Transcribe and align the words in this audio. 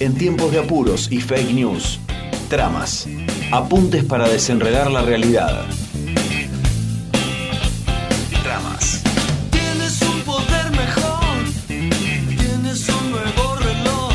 En 0.00 0.14
tiempos 0.14 0.52
de 0.52 0.60
apuros 0.60 1.10
y 1.10 1.20
fake 1.20 1.50
news. 1.50 1.98
Tramas. 2.48 3.08
Apuntes 3.50 4.04
para 4.04 4.28
desenredar 4.28 4.90
la 4.92 5.02
realidad. 5.02 5.66
Tramas. 8.44 9.02
Tienes 9.50 10.00
un 10.02 10.20
poder 10.20 10.70
mejor, 10.70 11.34
tienes 11.66 12.88
un 12.88 13.10
nuevo 13.10 13.56
reloj. 13.56 14.12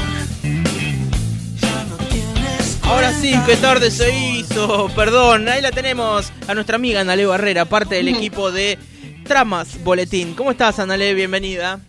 Ya 1.60 1.84
no 1.90 1.98
tienes 2.10 2.80
Ahora 2.84 3.14
sí, 3.14 3.34
qué 3.46 3.58
tarde 3.58 3.92
se 3.92 4.18
hizo. 4.18 4.90
Perdón, 4.96 5.50
ahí 5.50 5.62
la 5.62 5.72
tenemos 5.72 6.32
a 6.48 6.54
nuestra 6.54 6.78
amiga 6.78 7.02
Anale 7.02 7.26
Barrera, 7.26 7.66
parte 7.66 7.96
del 7.96 8.08
equipo 8.08 8.54
de 8.54 8.78
Tramas 9.26 9.84
Boletín. 9.84 10.34
¿Cómo 10.34 10.52
estás, 10.52 10.80
Anale? 10.80 11.14
Bienvenida. 11.14 11.82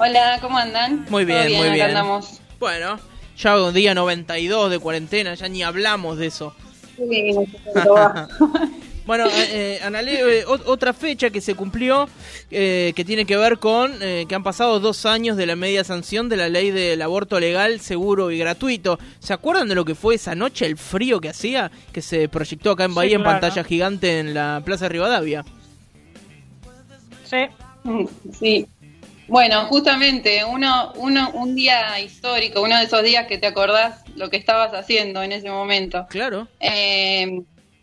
Hola, 0.00 0.38
¿cómo 0.40 0.58
andan? 0.58 1.04
Muy 1.10 1.24
bien, 1.24 1.48
¿Todo 1.48 1.56
muy 1.58 1.66
acá 1.66 1.74
bien. 1.74 1.86
andamos. 1.88 2.40
Bueno, 2.58 2.98
ya 3.36 3.60
un 3.62 3.74
día 3.74 3.94
92 3.94 4.70
de 4.70 4.78
cuarentena, 4.78 5.34
ya 5.34 5.48
ni 5.48 5.62
hablamos 5.62 6.18
de 6.18 6.26
eso. 6.26 6.54
Sí. 6.96 7.32
Bueno, 9.06 9.26
eh, 9.26 9.30
eh, 9.50 9.80
Anale, 9.82 10.40
eh, 10.40 10.44
ot- 10.46 10.62
otra 10.66 10.92
fecha 10.92 11.30
que 11.30 11.40
se 11.40 11.56
cumplió 11.56 12.08
eh, 12.50 12.92
que 12.94 13.04
tiene 13.04 13.24
que 13.24 13.36
ver 13.36 13.58
con 13.58 13.92
eh, 14.02 14.24
que 14.28 14.34
han 14.36 14.44
pasado 14.44 14.78
dos 14.78 15.04
años 15.04 15.36
de 15.36 15.46
la 15.46 15.56
media 15.56 15.82
sanción 15.82 16.28
de 16.28 16.36
la 16.36 16.48
ley 16.48 16.70
del 16.70 17.02
aborto 17.02 17.40
legal, 17.40 17.80
seguro 17.80 18.30
y 18.30 18.38
gratuito. 18.38 19.00
¿Se 19.18 19.32
acuerdan 19.32 19.68
de 19.68 19.74
lo 19.74 19.84
que 19.84 19.96
fue 19.96 20.14
esa 20.14 20.36
noche, 20.36 20.64
el 20.66 20.76
frío 20.76 21.20
que 21.20 21.30
hacía? 21.30 21.72
Que 21.92 22.02
se 22.02 22.28
proyectó 22.28 22.70
acá 22.72 22.84
en 22.84 22.94
Bahía 22.94 23.16
en 23.16 23.22
claro. 23.22 23.40
pantalla 23.40 23.64
gigante 23.64 24.20
en 24.20 24.32
la 24.32 24.62
Plaza 24.64 24.84
de 24.84 24.88
Rivadavia. 24.90 25.44
Sí. 27.24 27.46
Sí. 28.38 28.66
Bueno, 29.30 29.64
justamente, 29.66 30.44
uno, 30.44 30.92
uno, 30.96 31.30
un 31.34 31.54
día 31.54 31.98
histórico, 32.00 32.60
uno 32.62 32.76
de 32.76 32.84
esos 32.84 33.02
días 33.04 33.26
que 33.26 33.38
te 33.38 33.46
acordás 33.46 34.02
lo 34.16 34.28
que 34.28 34.36
estabas 34.36 34.74
haciendo 34.74 35.22
en 35.22 35.30
ese 35.32 35.48
momento. 35.50 36.06
Claro. 36.10 36.48
Eh, 36.58 37.40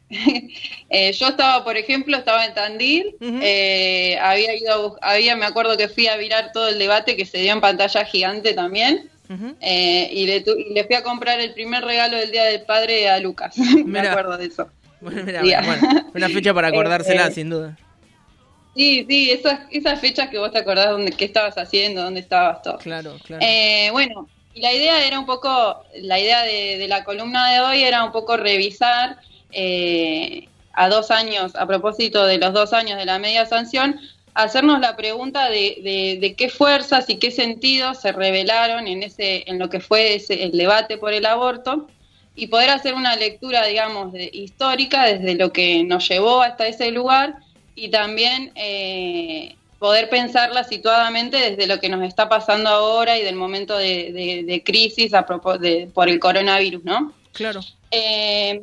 eh, 0.89 1.11
yo 1.13 1.27
estaba, 1.29 1.63
por 1.63 1.77
ejemplo, 1.77 2.17
estaba 2.17 2.45
en 2.45 2.53
Tandil, 2.53 3.15
eh, 3.21 4.17
había 4.21 4.55
ido, 4.55 4.97
había, 5.01 5.35
me 5.35 5.45
acuerdo 5.45 5.77
que 5.77 5.87
fui 5.89 6.07
a 6.07 6.17
mirar 6.17 6.51
todo 6.53 6.67
el 6.67 6.77
debate 6.79 7.15
que 7.15 7.25
se 7.25 7.37
dio 7.39 7.53
en 7.53 7.61
pantalla 7.61 8.05
gigante 8.05 8.53
también, 8.53 9.09
eh, 9.61 10.09
y, 10.11 10.25
le 10.25 10.41
tu- 10.41 10.57
y 10.57 10.73
le 10.73 10.83
fui 10.85 10.95
a 10.95 11.03
comprar 11.03 11.39
el 11.41 11.53
primer 11.53 11.83
regalo 11.83 12.17
del 12.17 12.31
Día 12.31 12.43
del 12.45 12.61
Padre 12.61 13.09
a 13.09 13.19
Lucas, 13.19 13.57
me 13.57 13.83
Mirá. 13.83 14.11
acuerdo 14.11 14.37
de 14.37 14.45
eso. 14.45 14.69
Bueno, 15.01 15.23
mira, 15.23 15.41
Día. 15.41 15.61
bueno, 15.65 16.09
una 16.13 16.29
fecha 16.29 16.53
para 16.53 16.67
acordársela, 16.73 17.25
Eh, 17.25 17.29
eh. 17.29 17.33
sin 17.33 17.49
duda. 17.49 17.77
Sí, 18.77 19.05
sí, 19.09 19.31
esas, 19.31 19.61
esas 19.71 19.99
fechas 19.99 20.29
que 20.29 20.37
vos 20.37 20.51
te 20.51 20.59
acordás 20.59 20.91
dónde, 20.91 21.11
qué 21.11 21.25
estabas 21.25 21.57
haciendo, 21.57 22.03
dónde 22.03 22.19
estabas 22.19 22.61
todo. 22.61 22.77
Claro, 22.77 23.11
claro. 23.25 23.43
Eh, 23.43 23.89
bueno, 23.91 24.29
y 24.53 24.61
la 24.61 24.71
idea 24.71 25.05
era 25.05 25.19
un 25.19 25.25
poco, 25.25 25.83
la 25.95 26.19
idea 26.19 26.43
de, 26.43 26.77
de 26.77 26.87
la 26.87 27.03
columna 27.03 27.51
de 27.51 27.59
hoy 27.61 27.83
era 27.83 28.03
un 28.03 28.11
poco 28.11 28.37
revisar 28.37 29.17
eh, 29.51 30.47
a 30.73 30.89
dos 30.89 31.09
años, 31.09 31.55
a 31.55 31.65
propósito 31.65 32.25
de 32.25 32.37
los 32.37 32.53
dos 32.53 32.71
años 32.73 32.97
de 32.99 33.05
la 33.05 33.17
media 33.19 33.45
sanción, 33.47 33.99
hacernos 34.35 34.79
la 34.79 34.95
pregunta 34.95 35.49
de, 35.49 35.79
de- 35.83 36.17
de 36.21 36.35
qué 36.35 36.49
fuerzas 36.49 37.09
y 37.09 37.17
qué 37.17 37.31
sentidos 37.31 37.99
se 38.01 38.11
revelaron 38.11 38.87
en 38.87 39.01
ese, 39.01 39.43
en 39.49 39.57
lo 39.57 39.69
que 39.69 39.79
fue 39.79 40.15
ese, 40.15 40.43
el 40.43 40.51
debate 40.51 40.97
por 40.99 41.13
el 41.13 41.25
aborto 41.25 41.89
y 42.35 42.47
poder 42.47 42.69
hacer 42.69 42.93
una 42.93 43.15
lectura, 43.15 43.65
digamos, 43.65 44.13
de- 44.13 44.29
histórica 44.31 45.05
desde 45.05 45.33
lo 45.35 45.51
que 45.51 45.83
nos 45.83 46.07
llevó 46.07 46.41
hasta 46.43 46.67
ese 46.67 46.91
lugar 46.91 47.35
y 47.77 47.89
también 47.89 48.51
eh, 48.55 49.55
poder 49.79 50.09
pensarla 50.09 50.63
situadamente 50.63 51.37
desde 51.37 51.67
lo 51.67 51.79
que 51.79 51.89
nos 51.89 52.03
está 52.03 52.27
pasando 52.27 52.69
ahora 52.69 53.17
y 53.17 53.23
del 53.23 53.35
momento 53.35 53.77
de, 53.77 54.11
de- 54.11 54.43
de 54.45 54.63
crisis 54.63 55.13
a 55.13 55.25
de- 55.59 55.87
por 55.93 56.09
el 56.09 56.19
coronavirus, 56.19 56.83
¿no? 56.83 57.13
Claro. 57.33 57.61
Eh, 57.91 58.59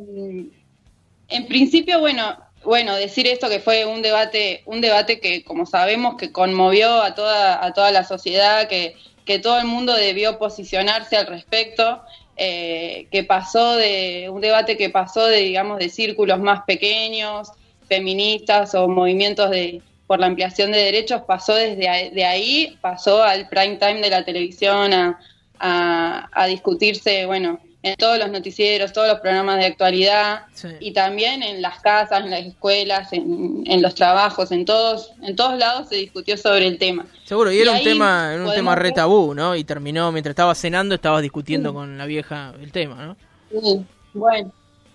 en 1.28 1.47
principio, 1.47 2.00
bueno, 2.00 2.36
bueno, 2.64 2.97
decir 2.97 3.26
esto 3.26 3.48
que 3.48 3.60
fue 3.60 3.84
un 3.84 4.02
debate, 4.02 4.62
un 4.66 4.80
debate 4.80 5.20
que, 5.20 5.44
como 5.44 5.64
sabemos, 5.66 6.16
que 6.16 6.32
conmovió 6.32 7.02
a 7.02 7.14
toda, 7.14 7.64
a 7.64 7.72
toda 7.72 7.91
la 7.92 8.04
sociedad, 8.04 8.69
que, 8.69 8.96
que 9.25 9.38
todo 9.38 9.58
el 9.58 9.66
mundo 9.66 9.94
debió 9.94 10.38
posicionarse 10.38 11.16
al 11.16 11.26
respecto, 11.26 12.02
eh, 12.36 13.06
que 13.12 13.22
pasó 13.22 13.76
de 13.76 14.28
un 14.31 14.41
debate 14.41 14.76
que 14.76 14.91
pasó 14.91 15.26
de, 15.26 15.38
digamos, 15.38 15.78
de 15.78 15.88
círculos 15.88 16.41
más 16.41 16.64
pequeños, 16.66 17.48
feministas 17.88 18.74
o 18.74 18.88
movimientos 18.88 19.50
de 19.50 19.80
por 20.06 20.20
la 20.20 20.26
ampliación 20.26 20.70
de 20.70 20.78
derechos, 20.78 21.22
pasó 21.26 21.54
desde 21.54 21.88
ahí, 21.88 22.10
de 22.10 22.24
ahí, 22.24 22.78
pasó 22.82 23.22
al 23.22 23.48
prime 23.48 23.76
time 23.76 24.00
de 24.02 24.10
la 24.10 24.22
televisión 24.22 24.92
a, 24.92 25.18
a, 25.58 26.28
a 26.30 26.46
discutirse, 26.46 27.24
bueno, 27.24 27.58
en 27.82 27.96
todos 27.96 28.18
los 28.18 28.30
noticieros, 28.30 28.92
todos 28.92 29.08
los 29.08 29.20
programas 29.20 29.58
de 29.58 29.66
actualidad 29.66 30.42
Sí. 30.54 30.68
y 30.80 30.92
también 30.92 31.42
en 31.42 31.60
las 31.62 31.80
casas, 31.80 32.24
en 32.24 32.30
las 32.30 32.44
escuelas, 32.44 33.12
en, 33.12 33.62
en 33.66 33.82
los 33.82 33.94
trabajos, 33.94 34.52
en 34.52 34.64
todos, 34.64 35.12
en 35.22 35.36
todos 35.36 35.58
lados 35.58 35.88
se 35.88 35.96
discutió 35.96 36.36
sobre 36.36 36.66
el 36.66 36.78
tema. 36.78 37.06
Seguro, 37.24 37.50
y 37.50 37.56
y 37.56 37.60
era 37.60 37.72
un 37.72 37.82
tema, 37.82 38.28
era 38.32 38.42
un 38.42 38.48
podemos 38.48 38.54
tema 38.54 38.74
re 38.74 38.92
tabú, 38.92 39.34
¿no? 39.34 39.56
Y 39.56 39.64
terminó, 39.64 40.12
mientras 40.12 40.32
estabas 40.32 40.58
cenando, 40.58 40.94
estabas 40.94 41.22
discutiendo 41.22 41.72
con 41.72 41.96
la 41.98 42.06
vieja 42.06 42.54
el 42.60 42.72
tema, 42.72 43.06
¿no? 43.06 43.16
Sí, 43.50 43.84
bueno. 44.14 44.52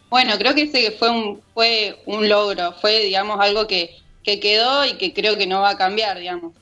Bueno, 0.10 0.38
creo 0.38 0.56
que 0.56 0.64
ese 0.64 0.92
fue 0.92 1.10
un, 1.10 1.42
fue 1.54 2.02
un 2.06 2.28
logro, 2.28 2.74
fue, 2.74 3.00
digamos, 3.04 3.40
algo 3.40 3.68
que, 3.68 3.96
que 4.24 4.40
quedó 4.40 4.86
y 4.86 4.94
que 4.98 5.14
creo 5.14 5.38
que 5.38 5.46
no 5.48 5.62
va 5.62 5.72
a 5.72 5.78
cambiar, 5.78 6.18
digamos. 6.20 6.54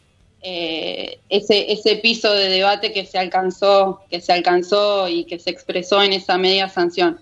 Eh, 0.41 1.19
ese, 1.29 1.71
ese 1.71 1.95
piso 1.97 2.31
de 2.33 2.49
debate 2.49 2.91
que 2.93 3.05
se 3.05 3.17
alcanzó, 3.17 4.01
que 4.09 4.21
se 4.21 4.33
alcanzó 4.33 5.07
y 5.07 5.25
que 5.25 5.39
se 5.39 5.49
expresó 5.49 6.01
en 6.03 6.13
esa 6.13 6.37
media 6.37 6.69
sanción. 6.69 7.19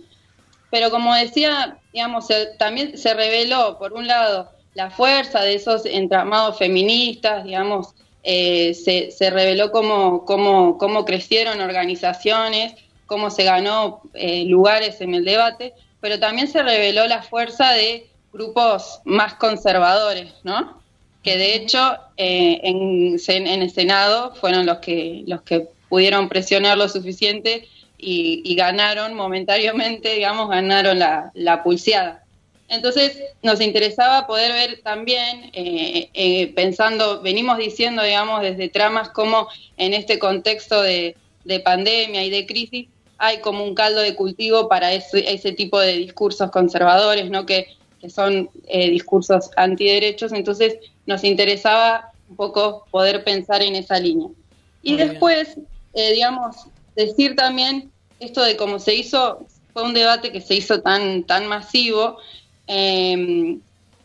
Pero 0.72 0.90
como 0.92 1.14
decía, 1.16 1.80
digamos, 1.94 2.28
se- 2.28 2.48
también 2.58 2.98
se 2.98 3.14
reveló, 3.14 3.78
por 3.80 3.94
un 3.94 4.08
lado, 4.08 4.52
la 4.74 4.92
fuerza 4.92 5.42
de 5.42 5.56
esos 5.56 5.86
entramados 5.86 6.58
feministas, 6.58 7.44
digamos, 7.46 7.96
eh, 8.24 8.74
se, 8.74 9.12
se 9.12 9.30
reveló 9.30 9.72
cómo, 9.72 10.26
cómo, 10.26 10.78
cómo 10.78 11.06
crecieron 11.06 11.62
organizaciones, 11.62 12.74
cómo 13.06 13.30
se 13.30 13.44
ganó 13.44 14.02
eh, 14.16 14.46
lugares 14.46 15.00
en 15.02 15.14
el 15.16 15.24
debate, 15.26 15.74
pero 16.06 16.20
también 16.20 16.48
se 16.48 16.62
reveló 16.62 17.08
la 17.08 17.24
fuerza 17.24 17.72
de 17.72 18.06
grupos 18.32 19.00
más 19.06 19.34
conservadores, 19.34 20.34
¿no? 20.44 20.80
Que 21.24 21.36
de 21.36 21.56
hecho 21.56 21.98
eh, 22.16 22.60
en, 22.62 23.18
en 23.28 23.62
el 23.64 23.72
Senado 23.72 24.36
fueron 24.36 24.68
los 24.68 24.78
que, 24.78 25.24
los 25.26 25.42
que 25.42 25.68
pudieron 25.90 26.30
presionar 26.30 26.78
lo 26.78 26.88
suficiente 26.90 27.68
y, 27.98 28.44
y 28.46 28.56
ganaron 28.56 29.16
momentáneamente, 29.16 30.14
digamos, 30.14 30.48
ganaron 30.48 31.00
la, 31.00 31.32
la 31.34 31.64
pulseada. 31.64 32.24
Entonces 32.68 33.20
nos 33.42 33.60
interesaba 33.60 34.28
poder 34.28 34.54
ver 34.54 34.82
también, 34.84 35.50
eh, 35.54 36.12
eh, 36.14 36.54
pensando, 36.54 37.24
venimos 37.24 37.58
diciendo, 37.58 38.04
digamos, 38.04 38.44
desde 38.44 38.70
tramas 38.70 39.10
como 39.10 39.48
en 39.78 39.96
este 39.96 40.20
contexto 40.20 40.84
de, 40.84 41.16
de 41.46 41.60
pandemia 41.62 42.24
y 42.24 42.30
de 42.30 42.46
crisis, 42.46 42.90
hay 43.18 43.40
como 43.40 43.64
un 43.64 43.76
caldo 43.76 44.02
de 44.02 44.16
cultivo 44.16 44.68
para 44.68 44.94
ese, 44.94 45.32
ese 45.32 45.52
tipo 45.52 45.80
de 45.80 45.94
discursos 45.94 46.52
conservadores, 46.52 47.30
¿no? 47.30 47.46
Que, 47.46 47.68
que 48.02 48.10
son 48.10 48.50
eh, 48.68 48.90
discursos 48.90 49.50
antiderechos, 49.56 50.32
entonces 50.34 50.78
nos 51.06 51.24
interesaba 51.24 52.12
un 52.30 52.36
poco 52.36 52.86
poder 52.92 53.24
pensar 53.24 53.62
en 53.62 53.76
esa 53.76 54.00
línea. 54.00 54.30
Y 54.82 54.94
Muy 54.94 55.04
después, 55.04 55.58
eh, 55.94 56.12
digamos, 56.14 56.68
decir 56.96 57.36
también 57.36 57.92
esto 58.20 58.44
de 58.44 58.58
cómo 58.58 58.80
se 58.80 58.96
hizo, 58.96 59.46
fue 59.74 59.84
un 59.84 59.94
debate 59.94 60.32
que 60.32 60.42
se 60.42 60.56
hizo 60.56 60.82
tan, 60.82 61.24
tan 61.24 61.48
masivo, 61.48 62.18
eh, 62.68 63.58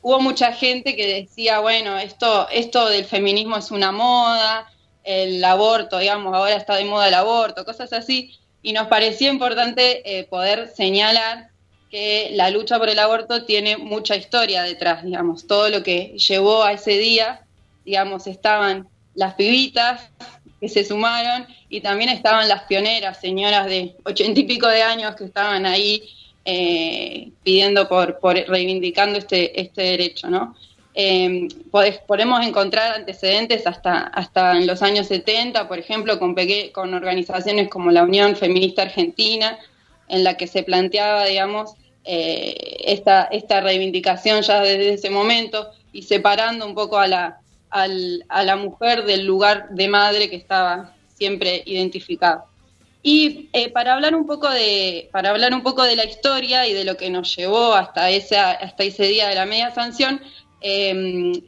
hubo 0.02 0.20
mucha 0.20 0.52
gente 0.52 0.96
que 0.96 1.06
decía, 1.22 1.60
bueno, 1.60 1.98
esto, 1.98 2.48
esto 2.50 2.88
del 2.88 3.04
feminismo 3.04 3.56
es 3.56 3.70
una 3.70 3.92
moda, 3.92 4.70
el 5.04 5.42
aborto, 5.44 5.98
digamos, 5.98 6.34
ahora 6.34 6.54
está 6.54 6.76
de 6.76 6.84
moda 6.84 7.08
el 7.08 7.14
aborto, 7.14 7.64
cosas 7.64 7.92
así, 7.92 8.38
y 8.62 8.72
nos 8.72 8.88
parecía 8.88 9.30
importante 9.30 10.02
eh, 10.04 10.24
poder 10.24 10.68
señalar 10.68 11.48
que 11.90 12.30
la 12.34 12.50
lucha 12.50 12.78
por 12.78 12.88
el 12.88 12.98
aborto 12.98 13.44
tiene 13.44 13.76
mucha 13.76 14.16
historia 14.16 14.62
detrás, 14.62 15.04
digamos, 15.04 15.46
todo 15.46 15.68
lo 15.68 15.82
que 15.82 16.16
llevó 16.16 16.62
a 16.62 16.72
ese 16.72 16.98
día, 16.98 17.40
digamos, 17.84 18.26
estaban 18.26 18.88
las 19.14 19.34
pibitas 19.34 20.08
que 20.60 20.68
se 20.68 20.84
sumaron 20.84 21.46
y 21.68 21.80
también 21.80 22.10
estaban 22.10 22.48
las 22.48 22.62
pioneras, 22.64 23.20
señoras 23.20 23.66
de 23.66 23.96
ochenta 24.04 24.38
y 24.38 24.44
pico 24.44 24.68
de 24.68 24.82
años 24.82 25.16
que 25.16 25.24
estaban 25.24 25.66
ahí 25.66 26.02
eh, 26.44 27.30
pidiendo 27.42 27.88
por, 27.88 28.18
por 28.18 28.36
reivindicando 28.36 29.18
este, 29.18 29.60
este 29.60 29.82
derecho, 29.82 30.28
¿no? 30.28 30.54
Podés- 30.94 32.00
podemos 32.06 32.44
encontrar 32.44 32.94
antecedentes 32.94 33.66
hasta, 33.66 33.98
hasta 34.08 34.56
en 34.56 34.66
los 34.66 34.82
años 34.82 35.06
70, 35.06 35.68
por 35.68 35.78
ejemplo, 35.78 36.18
con, 36.18 36.34
con 36.72 36.94
organizaciones 36.94 37.68
como 37.68 37.90
la 37.90 38.02
Unión 38.02 38.36
Feminista 38.36 38.82
Argentina, 38.82 39.58
en 40.08 40.24
la 40.24 40.36
que 40.36 40.46
se 40.46 40.62
planteaba, 40.64 41.24
digamos, 41.26 41.74
eh, 42.04 42.78
esta, 42.86 43.24
esta 43.24 43.60
reivindicación 43.60 44.42
ya 44.42 44.60
desde 44.60 44.94
ese 44.94 45.10
momento 45.10 45.70
y 45.92 46.02
separando 46.02 46.66
un 46.66 46.74
poco 46.74 46.98
a 46.98 47.06
la, 47.06 47.38
al- 47.70 48.24
a 48.28 48.42
la 48.42 48.56
mujer 48.56 49.04
del 49.04 49.24
lugar 49.26 49.68
de 49.70 49.86
madre 49.88 50.28
que 50.30 50.36
estaba 50.36 50.94
siempre 51.14 51.62
identificado. 51.66 52.44
Y 53.02 53.48
eh, 53.54 53.70
para 53.70 53.94
hablar 53.94 54.14
un 54.14 54.26
poco 54.26 54.50
de 54.50 55.08
para 55.10 55.30
hablar 55.30 55.54
un 55.54 55.62
poco 55.62 55.84
de 55.84 55.96
la 55.96 56.04
historia 56.04 56.66
y 56.68 56.74
de 56.74 56.84
lo 56.84 56.98
que 56.98 57.08
nos 57.08 57.34
llevó 57.34 57.72
hasta 57.74 58.10
ese 58.10 58.36
hasta 58.36 58.82
ese 58.84 59.04
día 59.04 59.26
de 59.28 59.36
la 59.36 59.46
media 59.46 59.70
sanción, 59.74 60.20
eh, 60.60 61.42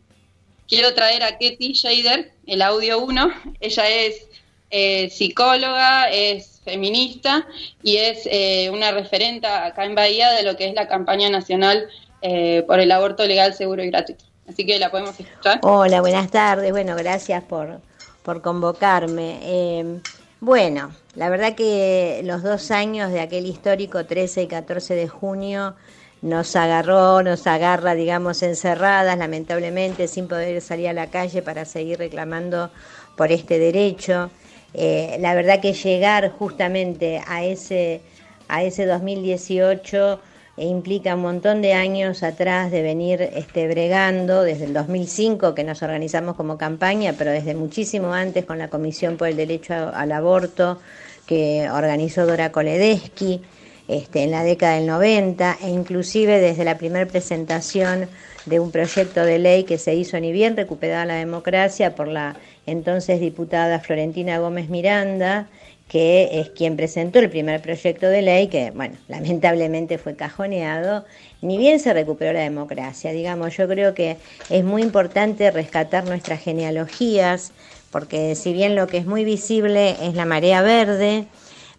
quiero 0.69 0.95
traer 0.95 1.23
a 1.23 1.39
Ketty 1.39 1.73
Shader, 1.73 2.33
el 2.47 2.63
audio 2.63 2.99
1. 3.01 3.29
Ella 3.61 3.89
es 3.89 4.27
eh, 4.71 5.11
psicóloga, 5.11 6.09
es 6.11 6.61
feminista 6.65 7.47
y 7.83 7.97
es 7.97 8.23
eh, 8.25 8.71
una 8.73 8.91
referente 8.93 9.47
acá 9.47 9.85
en 9.85 9.95
Bahía 9.95 10.31
de 10.33 10.43
lo 10.45 10.57
que 10.57 10.69
es 10.69 10.75
la 10.75 10.89
campaña 10.89 11.29
nacional 11.29 11.89
eh, 12.23 12.65
por 12.67 12.81
el 12.81 12.91
aborto 12.93 13.27
legal, 13.27 13.55
seguro 13.55 13.83
y 13.83 13.91
gratuito. 13.91 14.25
Así 14.49 14.65
que 14.65 14.79
la 14.79 14.91
podemos 14.91 15.19
escuchar. 15.19 15.61
Hola, 15.63 16.01
buenas 16.01 16.31
tardes. 16.31 16.71
Bueno, 16.71 16.97
gracias 16.97 17.43
por, 17.45 17.81
por 18.23 18.43
convocarme. 18.43 19.41
Eh, 19.43 20.01
bueno, 20.41 20.93
la 21.15 21.29
verdad 21.29 21.55
que 21.55 22.23
los 22.25 22.43
dos 22.43 22.71
años 22.71 23.13
de 23.13 23.21
aquel 23.21 23.47
histórico 23.47 24.07
13 24.07 24.43
y 24.43 24.47
14 24.47 24.95
de 24.95 25.09
junio 25.09 25.75
nos 26.23 26.55
agarró, 26.55 27.23
nos 27.23 27.47
agarra, 27.49 27.95
digamos, 27.95 28.43
encerradas, 28.43 29.19
lamentablemente, 29.19 30.07
sin 30.07 30.29
poder 30.29 30.61
salir 30.61 30.89
a 30.89 30.93
la 30.93 31.09
calle 31.09 31.43
para 31.43 31.65
seguir 31.65 31.99
reclamando 31.99 32.71
por 33.17 33.33
este 33.33 33.59
derecho. 33.59 34.31
Eh, 34.73 35.17
la 35.21 35.35
verdad 35.35 35.61
que 35.61 35.73
llegar 35.73 36.31
justamente 36.31 37.21
a 37.27 37.45
ese, 37.45 38.01
a 38.49 38.63
ese 38.63 38.87
2018 38.87 40.21
e 40.57 40.67
implica 40.67 41.15
un 41.15 41.23
montón 41.23 41.61
de 41.61 41.73
años 41.73 42.23
atrás 42.23 42.71
de 42.71 42.83
venir 42.83 43.21
este, 43.21 43.67
bregando, 43.67 44.43
desde 44.43 44.67
el 44.67 44.75
2005 44.75 45.55
que 45.55 45.65
nos 45.65 45.83
organizamos 45.83 46.37
como 46.37 46.57
campaña, 46.57 47.15
pero 47.19 47.33
desde 47.33 47.55
muchísimo 47.55 48.13
antes 48.13 48.45
con 48.45 48.59
la 48.59 48.69
Comisión 48.69 49.17
por 49.17 49.29
el 49.29 49.37
Derecho 49.37 49.75
al 49.75 50.13
Aborto 50.13 50.79
que 51.27 51.69
organizó 51.71 52.27
Dora 52.27 52.53
Koledeschi 52.53 53.43
este, 53.89 54.23
en 54.23 54.31
la 54.31 54.45
década 54.45 54.77
del 54.77 54.87
90 54.87 55.59
e 55.63 55.71
inclusive 55.71 56.41
desde 56.41 56.65
la 56.65 56.79
primera 56.79 57.07
presentación 57.07 58.09
de 58.47 58.61
un 58.61 58.71
proyecto 58.71 59.25
de 59.25 59.39
ley 59.39 59.65
que 59.65 59.79
se 59.79 59.95
hizo 59.95 60.19
ni 60.19 60.33
bien 60.33 60.57
recuperada 60.57 61.05
la 61.05 61.15
democracia 61.15 61.95
por 61.95 62.09
la 62.09 62.37
entonces 62.67 63.21
diputada 63.21 63.81
Florentina 63.81 64.39
Gómez 64.39 64.69
Miranda, 64.69 65.49
que 65.89 66.41
es 66.41 66.49
quien 66.51 66.77
presentó 66.77 67.19
el 67.19 67.29
primer 67.29 67.61
proyecto 67.61 68.07
de 68.07 68.23
ley, 68.23 68.49
que, 68.49 68.71
bueno, 68.71 68.97
lamentablemente 69.09 69.99
fue 69.99 70.17
cajoneado, 70.17 71.05
ni 71.43 71.59
bien 71.59 71.81
se 71.81 71.93
recuperó 71.93 72.33
la 72.33 72.41
democracia. 72.41 73.13
Digamos, 73.13 73.57
yo 73.57 73.69
creo 73.69 73.93
que 73.93 74.17
es 74.49 74.65
muy 74.65 74.81
importante 74.81 75.51
rescatar 75.51 76.05
nuestras 76.07 76.41
genealogías, 76.41 77.53
porque 77.91 78.35
si 78.37 78.55
bien 78.55 78.75
lo 78.75 78.87
que 78.87 78.97
es 78.99 79.07
muy 79.07 79.25
visible 79.25 79.97
es 80.01 80.15
la 80.15 80.25
marea 80.25 80.63
verde, 80.63 81.27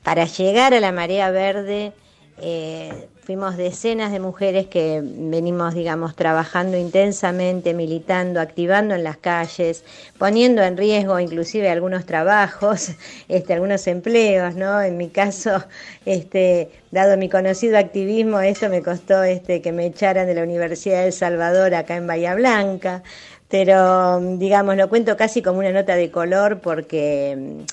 para 0.04 0.26
llegar 0.26 0.74
a 0.74 0.80
la 0.80 0.92
marea 0.92 1.32
verde 1.32 1.94
eh, 2.42 3.08
fuimos 3.22 3.56
decenas 3.56 4.12
de 4.12 4.20
mujeres 4.20 4.68
que 4.68 5.02
venimos, 5.04 5.76
digamos, 5.76 6.16
trabajando 6.16 6.78
intensamente, 6.78 7.74
militando, 7.74 8.42
activando 8.42 8.96
en 8.96 9.04
las 9.04 9.18
calles, 9.18 9.84
poniendo 10.18 10.62
en 10.64 10.76
riesgo 10.76 11.20
inclusive 11.20 11.70
algunos 11.70 12.06
trabajos, 12.06 12.92
este, 13.30 13.54
algunos 13.54 13.88
empleos, 13.88 14.56
¿no? 14.56 14.82
En 14.82 14.98
mi 14.98 15.10
caso, 15.10 15.64
este, 16.06 16.70
dado 16.92 17.18
mi 17.18 17.30
conocido 17.30 17.78
activismo, 17.78 18.42
esto 18.42 18.68
me 18.68 18.82
costó 18.82 19.24
este, 19.24 19.62
que 19.62 19.72
me 19.72 19.86
echaran 19.86 20.28
de 20.28 20.34
la 20.34 20.44
Universidad 20.44 21.04
de 21.06 21.12
Salvador 21.12 21.76
acá 21.76 21.96
en 21.96 22.08
Bahía 22.08 22.36
Blanca, 22.36 23.04
pero 23.48 24.20
digamos, 24.38 24.76
lo 24.76 24.90
cuento 24.90 25.16
casi 25.16 25.42
como 25.42 25.60
una 25.60 25.72
nota 25.72 25.96
de 25.96 26.10
color 26.12 26.60
porque, 26.60 27.64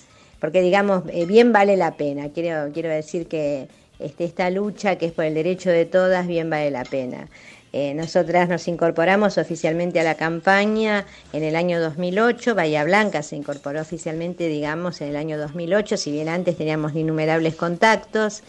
porque 0.40 0.62
digamos, 0.62 1.04
eh, 1.12 1.26
bien 1.26 1.52
vale 1.52 1.76
la 1.76 1.96
pena. 1.96 2.30
Quiero, 2.30 2.72
quiero 2.72 2.88
decir 2.88 3.26
que 3.26 3.68
este, 3.98 4.24
esta 4.24 4.50
lucha 4.50 4.96
que 4.96 5.06
es 5.06 5.12
por 5.12 5.24
el 5.24 5.34
derecho 5.34 5.70
de 5.70 5.84
todas 5.84 6.26
bien 6.26 6.50
vale 6.50 6.70
la 6.70 6.84
pena. 6.84 7.28
Eh, 7.72 7.94
nosotras 7.94 8.48
nos 8.48 8.66
incorporamos 8.66 9.38
oficialmente 9.38 10.00
a 10.00 10.04
la 10.04 10.16
campaña 10.16 11.06
en 11.32 11.44
el 11.44 11.54
año 11.54 11.80
2008, 11.80 12.56
Bahía 12.56 12.82
Blanca 12.82 13.22
se 13.22 13.36
incorporó 13.36 13.80
oficialmente, 13.80 14.48
digamos, 14.48 15.00
en 15.00 15.10
el 15.10 15.16
año 15.16 15.38
2008, 15.38 15.96
si 15.96 16.10
bien 16.10 16.28
antes 16.28 16.56
teníamos 16.56 16.96
innumerables 16.96 17.54
contactos, 17.54 18.42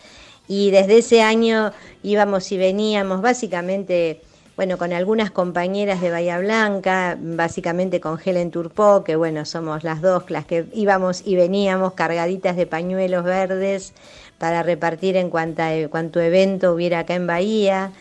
y 0.48 0.72
desde 0.72 0.98
ese 0.98 1.22
año 1.22 1.72
íbamos 2.02 2.52
y 2.52 2.58
veníamos 2.58 3.22
básicamente, 3.22 4.22
bueno, 4.62 4.78
con 4.78 4.94
algunas 4.94 5.31
compañeras 5.31 6.02
de 6.02 6.12
Bahía 6.12 6.38
Blanca, 6.38 7.18
básicamente 7.19 8.00
con 8.00 8.19
Helen 8.24 8.52
Turpó, 8.52 9.04
que 9.04 9.16
bueno, 9.16 9.44
somos 9.44 9.84
las 9.84 10.04
dos 10.04 10.30
las 10.30 10.46
que 10.46 10.68
íbamos 10.72 11.24
y 11.25 11.36
veníamos 11.36 11.94
cargaditas 11.94 12.56
de 12.56 12.68
pañuelos 12.68 13.24
verdes, 13.24 13.92
para 14.38 14.62
repartir 14.62 15.18
en 15.18 15.31
cuanta, 15.31 15.72
cuanto 15.90 16.19
evento 16.22 16.74
hubiera 16.74 17.00
acá 17.00 17.16
en 17.16 17.25
Bahía. 17.25 17.92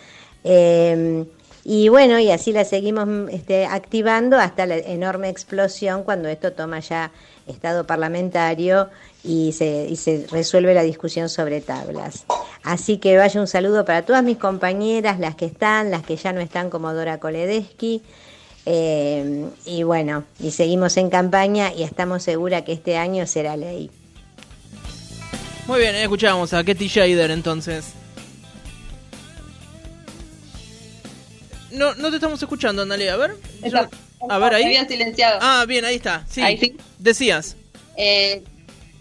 Eh, 0.44 1.24
y 1.64 1.88
bueno, 1.88 2.18
y 2.18 2.30
así 2.30 2.52
la 2.52 2.66
seguimos 2.66 3.08
este, 3.30 3.64
activando 3.64 4.36
hasta 4.36 4.66
la 4.66 4.76
enorme 4.76 5.30
explosión 5.30 6.02
cuando 6.02 6.28
esto 6.28 6.52
toma 6.52 6.80
ya 6.80 7.10
estado 7.46 7.86
parlamentario 7.86 8.90
y 9.22 9.52
se, 9.52 9.86
y 9.88 9.96
se 9.96 10.26
resuelve 10.30 10.74
la 10.74 10.82
discusión 10.82 11.28
sobre 11.28 11.60
tablas. 11.60 12.24
Así 12.62 12.98
que 12.98 13.16
vaya 13.16 13.40
un 13.40 13.46
saludo 13.46 13.84
para 13.84 14.02
todas 14.04 14.22
mis 14.22 14.36
compañeras, 14.38 15.18
las 15.18 15.34
que 15.34 15.46
están, 15.46 15.90
las 15.90 16.02
que 16.02 16.16
ya 16.16 16.32
no 16.32 16.40
están 16.40 16.70
como 16.70 16.92
Dora 16.92 17.18
Koledeschi. 17.18 18.02
Eh, 18.66 19.46
y 19.64 19.82
bueno, 19.84 20.24
y 20.38 20.50
seguimos 20.50 20.96
en 20.98 21.08
campaña 21.10 21.72
y 21.72 21.82
estamos 21.82 22.22
seguras 22.22 22.62
que 22.62 22.72
este 22.72 22.96
año 22.98 23.26
será 23.26 23.56
ley. 23.56 23.90
Muy 25.66 25.80
bien, 25.80 25.94
escuchamos 25.96 26.52
a 26.52 26.62
Ketty 26.64 26.88
Shader 26.88 27.30
entonces. 27.30 27.86
No, 31.70 31.94
no 31.94 32.10
te 32.10 32.16
estamos 32.16 32.42
escuchando, 32.42 32.82
Andale, 32.82 33.08
a 33.10 33.16
ver. 33.16 33.36
Está- 33.62 33.88
a 34.28 34.38
ver 34.38 34.54
ahí. 34.54 34.76
Silenciado. 34.88 35.38
Ah, 35.40 35.64
bien, 35.66 35.84
ahí 35.84 35.96
está. 35.96 36.26
Sí. 36.28 36.42
Ahí 36.42 36.58
sí. 36.58 36.76
Decías. 36.98 37.56
Eh, 37.96 38.42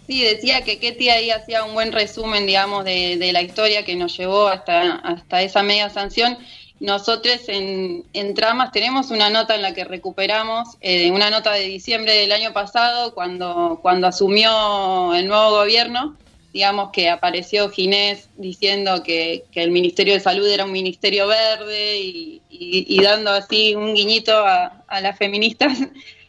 sí, 0.09 0.23
decía 0.23 0.63
que 0.63 0.79
Ketty 0.79 1.09
ahí 1.09 1.29
hacía 1.29 1.63
un 1.63 1.75
buen 1.75 1.91
resumen, 1.91 2.47
digamos, 2.47 2.83
de, 2.83 3.17
de 3.17 3.31
la 3.31 3.43
historia 3.43 3.85
que 3.85 3.95
nos 3.95 4.17
llevó 4.17 4.47
hasta, 4.47 4.95
hasta 4.95 5.43
esa 5.43 5.61
media 5.61 5.89
sanción. 5.91 6.35
Nosotros 6.79 7.47
en, 7.47 8.05
en 8.13 8.33
Tramas 8.33 8.71
tenemos 8.71 9.11
una 9.11 9.29
nota 9.29 9.53
en 9.53 9.61
la 9.61 9.73
que 9.73 9.83
recuperamos, 9.83 10.69
eh, 10.81 11.11
una 11.11 11.29
nota 11.29 11.53
de 11.53 11.65
diciembre 11.65 12.13
del 12.13 12.31
año 12.31 12.53
pasado, 12.53 13.13
cuando, 13.13 13.79
cuando 13.83 14.07
asumió 14.07 15.13
el 15.13 15.27
nuevo 15.27 15.51
gobierno, 15.51 16.17
digamos 16.53 16.89
que 16.91 17.09
apareció 17.09 17.69
Ginés 17.69 18.29
diciendo 18.37 19.03
que, 19.03 19.43
que 19.51 19.61
el 19.61 19.69
Ministerio 19.69 20.15
de 20.15 20.21
Salud 20.21 20.47
era 20.47 20.65
un 20.65 20.71
ministerio 20.71 21.27
verde 21.27 21.99
y, 21.99 23.01
dando 23.03 23.31
así 23.31 23.75
un 23.75 23.93
guiñito 23.93 24.35
a, 24.35 24.83
a 24.87 25.01
las 25.01 25.17
feministas. 25.17 25.77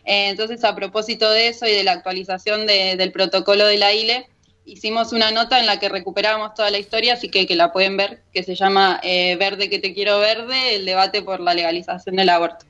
Eh, 0.05 0.29
entonces, 0.29 0.65
a 0.65 0.75
propósito 0.75 1.31
de 1.31 1.49
eso 1.49 1.67
y 1.67 1.73
de 1.73 1.85
la 1.85 1.93
actualización 1.93 2.67
de- 2.67 2.97
del 2.97 3.13
protocolo 3.13 3.67
de 3.67 3.77
la 3.79 3.93
ILE, 3.93 4.27
hicimos 4.65 5.13
una 5.13 5.31
nota 5.31 5.59
en 5.61 5.67
la 5.67 5.79
que 5.81 5.89
recuperamos 5.89 6.55
toda 6.55 6.71
la 6.71 6.79
historia, 6.79 7.15
así 7.15 7.29
que 7.29 7.47
que 7.47 7.57
la 7.57 7.73
pueden 7.73 7.97
ver, 7.97 8.21
que 8.33 8.43
se 8.43 8.55
llama 8.55 9.01
eh, 9.03 9.37
Verde 9.37 9.69
que 9.69 9.79
te 9.79 9.93
quiero 9.95 10.19
verde, 10.21 10.77
el 10.77 10.87
debate 10.87 11.23
por 11.23 11.41
la 11.41 11.55
legalización 11.55 12.17
del 12.17 12.29
aborto. 12.29 12.65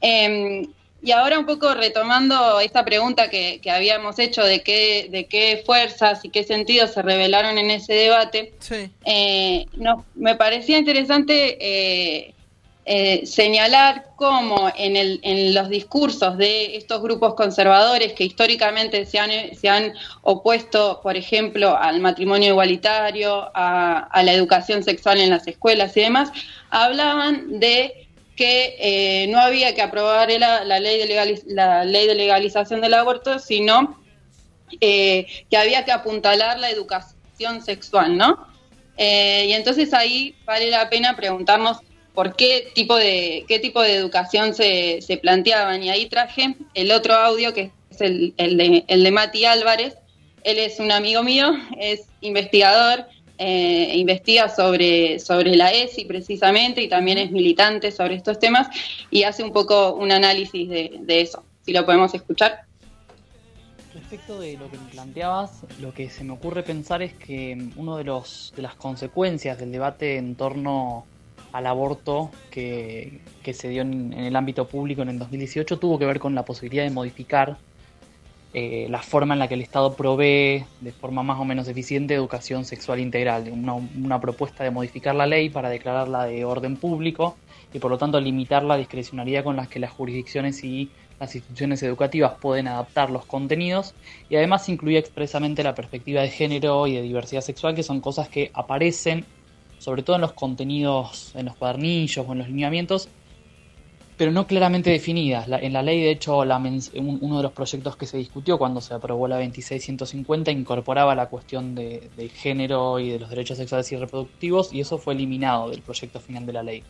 Eh, 0.00 0.66
y 1.02 1.12
ahora 1.12 1.38
un 1.38 1.46
poco 1.46 1.72
retomando 1.74 2.58
esta 2.60 2.84
pregunta 2.84 3.28
que, 3.30 3.60
que 3.62 3.70
habíamos 3.70 4.18
hecho 4.18 4.42
de 4.42 4.62
qué, 4.62 5.06
de 5.10 5.26
qué 5.26 5.62
fuerzas 5.64 6.24
y 6.24 6.30
qué 6.30 6.42
sentidos 6.42 6.92
se 6.94 7.02
revelaron 7.02 7.58
en 7.58 7.70
ese 7.70 7.92
debate, 7.94 8.54
Sí. 8.58 8.90
eh, 9.04 9.66
no, 9.74 10.04
me 10.14 10.34
parecía 10.34 10.78
interesante 10.78 12.34
eh, 12.88 13.26
señalar 13.26 14.10
cómo 14.14 14.70
en, 14.76 14.96
el, 14.96 15.18
en 15.24 15.52
los 15.52 15.68
discursos 15.68 16.38
de 16.38 16.76
estos 16.76 17.02
grupos 17.02 17.34
conservadores 17.34 18.12
que 18.12 18.22
históricamente 18.22 19.04
se 19.06 19.18
han, 19.18 19.30
se 19.56 19.68
han 19.68 19.92
opuesto, 20.22 21.00
por 21.02 21.16
ejemplo, 21.16 21.76
al 21.76 22.00
matrimonio 22.00 22.50
igualitario, 22.50 23.50
a, 23.54 24.22
la 24.22 24.32
educación 24.32 24.84
sexual 24.84 25.20
en 25.20 25.30
las 25.30 25.48
escuelas 25.48 25.96
y 25.96 26.02
demás, 26.02 26.30
hablaban 26.70 27.58
de 27.58 28.06
que 28.36 28.76
eh, 28.78 29.26
no 29.30 29.40
había 29.40 29.74
que 29.74 29.82
aprobar 29.82 30.30
la, 30.38 30.64
ley 30.78 30.98
de 30.98 31.42
la 31.48 31.84
ley 31.84 32.06
de 32.06 32.14
legalización 32.14 32.80
del 32.80 32.94
aborto, 32.94 33.40
sino 33.40 33.98
eh, 34.80 35.26
que 35.50 35.56
había 35.56 35.84
que 35.84 35.90
apuntalar 35.90 36.60
la 36.60 36.70
educación 36.70 37.62
sexual, 37.62 38.16
¿no? 38.16 38.46
Eh, 38.96 39.46
y 39.48 39.52
entonces 39.54 39.92
ahí 39.92 40.36
vale 40.44 40.70
la 40.70 40.88
pena 40.88 41.16
preguntarnos 41.16 41.78
por 42.16 42.34
qué 42.34 42.72
tipo 42.74 42.96
de, 42.96 43.44
qué 43.46 43.60
tipo 43.60 43.82
de 43.82 43.94
educación 43.94 44.54
se, 44.54 45.02
se 45.02 45.18
planteaban. 45.18 45.82
Y 45.82 45.90
ahí 45.90 46.06
traje 46.06 46.56
el 46.74 46.90
otro 46.90 47.14
audio, 47.14 47.52
que 47.52 47.70
es 47.90 48.00
el, 48.00 48.34
el 48.38 48.56
de, 48.56 48.84
el 48.88 49.04
de 49.04 49.10
Mati 49.12 49.44
Álvarez. 49.44 49.94
Él 50.42 50.58
es 50.58 50.80
un 50.80 50.90
amigo 50.90 51.22
mío, 51.22 51.52
es 51.78 52.06
investigador, 52.22 53.04
eh, 53.36 53.92
investiga 53.96 54.48
sobre, 54.48 55.18
sobre 55.20 55.54
la 55.56 55.70
ESI 55.70 56.06
precisamente 56.06 56.80
y 56.80 56.88
también 56.88 57.18
es 57.18 57.30
militante 57.30 57.92
sobre 57.92 58.14
estos 58.14 58.38
temas 58.38 58.68
y 59.10 59.24
hace 59.24 59.44
un 59.44 59.52
poco 59.52 59.92
un 59.92 60.10
análisis 60.10 60.68
de, 60.70 60.96
de 61.00 61.20
eso. 61.20 61.44
Si 61.66 61.72
lo 61.72 61.84
podemos 61.84 62.14
escuchar. 62.14 62.62
Respecto 63.92 64.40
de 64.40 64.56
lo 64.56 64.70
que 64.70 64.78
me 64.78 64.88
planteabas, 64.90 65.64
lo 65.80 65.92
que 65.92 66.08
se 66.08 66.24
me 66.24 66.32
ocurre 66.32 66.62
pensar 66.62 67.02
es 67.02 67.12
que 67.12 67.58
uno 67.76 67.98
de 67.98 68.04
los 68.04 68.54
de 68.56 68.62
las 68.62 68.74
consecuencias 68.74 69.58
del 69.58 69.72
debate 69.72 70.16
en 70.16 70.34
torno 70.34 71.04
al 71.56 71.66
aborto 71.66 72.30
que, 72.50 73.20
que 73.42 73.54
se 73.54 73.70
dio 73.70 73.80
en, 73.80 74.12
el 74.12 74.36
ámbito 74.36 74.68
público 74.68 75.00
en 75.00 75.08
el 75.08 75.18
2018 75.18 75.78
tuvo 75.78 75.98
que 75.98 76.04
ver 76.04 76.18
con 76.18 76.34
la 76.34 76.44
posibilidad 76.44 76.84
de 76.84 76.90
modificar 76.90 77.56
eh, 78.52 78.86
la 78.90 79.00
forma 79.00 79.32
en 79.34 79.38
la 79.38 79.48
que 79.48 79.54
el 79.54 79.62
Estado 79.62 79.94
provee 79.94 80.64
de 80.82 80.92
forma 80.92 81.22
más 81.22 81.40
o 81.40 81.46
menos 81.46 81.66
eficiente 81.66 82.12
educación 82.12 82.66
sexual 82.66 83.00
integral, 83.00 83.48
una, 83.50 83.72
una 83.72 84.20
propuesta 84.20 84.64
de 84.64 84.70
modificar 84.70 85.14
la 85.14 85.26
ley 85.26 85.48
para 85.48 85.70
declararla 85.70 86.26
de 86.26 86.44
orden 86.44 86.76
público 86.76 87.38
y 87.72 87.78
por 87.78 87.90
lo 87.90 87.96
tanto 87.96 88.20
limitar 88.20 88.62
la 88.62 88.76
discrecionalidad 88.76 89.42
con 89.42 89.56
las 89.56 89.68
que 89.68 89.78
las 89.78 89.92
jurisdicciones 89.92 90.62
y 90.62 90.90
las 91.18 91.34
instituciones 91.34 91.82
educativas 91.82 92.34
pueden 92.38 92.68
adaptar 92.68 93.08
los 93.08 93.24
contenidos. 93.24 93.94
Y 94.28 94.36
además 94.36 94.68
incluía 94.68 94.98
expresamente 94.98 95.62
la 95.62 95.74
perspectiva 95.74 96.20
de 96.20 96.28
género 96.28 96.86
y 96.86 96.94
de 96.96 97.02
diversidad 97.02 97.40
sexual, 97.40 97.74
que 97.74 97.82
son 97.82 98.02
cosas 98.02 98.28
que 98.28 98.50
aparecen 98.52 99.24
sobre 99.86 100.02
todo 100.02 100.16
en 100.16 100.22
los 100.22 100.32
contenidos, 100.32 101.30
en 101.36 101.46
los 101.46 101.54
cuadernillos 101.54 102.26
o 102.28 102.32
en 102.32 102.38
los 102.38 102.48
lineamientos, 102.48 103.08
pero 104.16 104.32
no 104.32 104.48
claramente 104.48 104.90
definidas. 104.90 105.46
En 105.48 105.72
la 105.72 105.80
ley, 105.84 106.02
de 106.02 106.10
hecho, 106.10 106.38
uno 106.38 107.36
de 107.36 107.42
los 107.44 107.52
proyectos 107.52 107.94
que 107.94 108.04
se 108.04 108.16
discutió 108.16 108.58
cuando 108.58 108.80
se 108.80 108.94
aprobó 108.94 109.28
la 109.28 109.36
2650 109.36 110.50
incorporaba 110.50 111.14
la 111.14 111.28
cuestión 111.28 111.76
de, 111.76 112.10
de, 112.16 112.28
género 112.28 112.98
y 112.98 113.10
de 113.10 113.20
los 113.20 113.30
derechos 113.30 113.58
sexuales 113.58 113.92
y 113.92 113.96
reproductivos 113.96 114.72
y 114.72 114.80
eso 114.80 114.98
fue 114.98 115.14
eliminado 115.14 115.70
del 115.70 115.82
proyecto 115.82 116.18
final 116.18 116.44
de 116.46 116.52
la 116.52 116.64
ley. 116.64 116.82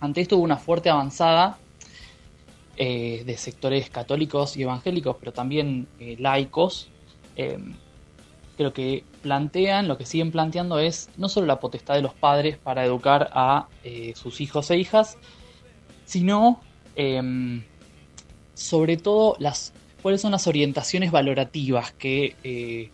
Ante 0.00 0.20
esto 0.20 0.36
hubo 0.36 0.44
una 0.44 0.58
fuerte 0.58 0.90
avanzada 0.90 1.56
eh, 2.76 3.22
de 3.24 3.38
sectores 3.38 3.88
católicos 3.88 4.58
y 4.58 4.62
evangélicos, 4.64 5.16
pero 5.18 5.32
también 5.32 5.88
eh, 5.98 6.16
laicos, 6.18 6.90
eh, 7.36 7.56
que 8.56 8.64
lo 8.64 8.72
que 8.72 9.04
plantean, 9.22 9.88
lo 9.88 9.96
que 9.96 10.06
siguen 10.06 10.30
planteando 10.30 10.78
es 10.78 11.08
no 11.16 11.28
solo 11.28 11.46
la 11.46 11.60
potestad 11.60 11.94
de 11.94 12.02
los 12.02 12.14
padres 12.14 12.58
para 12.58 12.84
educar 12.84 13.30
a 13.32 13.68
eh, 13.84 14.12
sus 14.16 14.40
hijos 14.40 14.70
e 14.70 14.78
hijas, 14.78 15.16
sino 16.04 16.60
eh, 16.96 17.62
sobre 18.54 18.96
todo 18.96 19.36
las 19.38 19.72
cuáles 20.02 20.20
son 20.20 20.32
las 20.32 20.46
orientaciones 20.46 21.10
valorativas 21.10 21.92
que, 21.92 22.36
eh, 22.42 22.90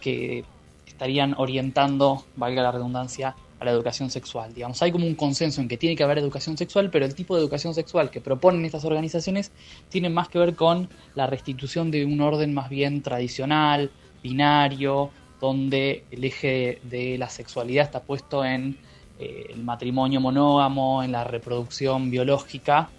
que 0.00 0.44
estarían 0.86 1.34
orientando, 1.38 2.24
valga 2.36 2.62
la 2.62 2.72
redundancia, 2.72 3.36
a 3.60 3.64
la 3.64 3.72
educación 3.72 4.10
sexual. 4.10 4.54
Digamos, 4.54 4.80
hay 4.82 4.92
como 4.92 5.06
un 5.06 5.14
consenso 5.14 5.60
en 5.60 5.68
que 5.68 5.76
tiene 5.76 5.96
que 5.96 6.04
haber 6.04 6.18
educación 6.18 6.56
sexual, 6.56 6.90
pero 6.90 7.04
el 7.04 7.14
tipo 7.14 7.34
de 7.34 7.42
educación 7.42 7.74
sexual 7.74 8.10
que 8.10 8.20
proponen 8.20 8.64
estas 8.64 8.84
organizaciones 8.84 9.50
tiene 9.88 10.10
más 10.10 10.28
que 10.28 10.38
ver 10.38 10.54
con 10.54 10.88
la 11.14 11.26
restitución 11.26 11.90
de 11.90 12.04
un 12.04 12.20
orden 12.20 12.54
más 12.54 12.68
bien 12.68 13.02
tradicional, 13.02 13.90
binario, 14.22 15.10
donde 15.40 16.04
el 16.10 16.24
eje 16.24 16.80
de 16.82 17.16
la 17.18 17.28
sexualidad 17.28 17.84
está 17.84 18.00
puesto 18.00 18.44
en 18.44 18.76
eh, 19.18 19.46
el 19.50 19.62
matrimonio 19.62 20.20
monógamo, 20.20 21.02
en 21.02 21.12
la 21.12 21.24
reproducción 21.24 22.10
biológica, 22.10 22.90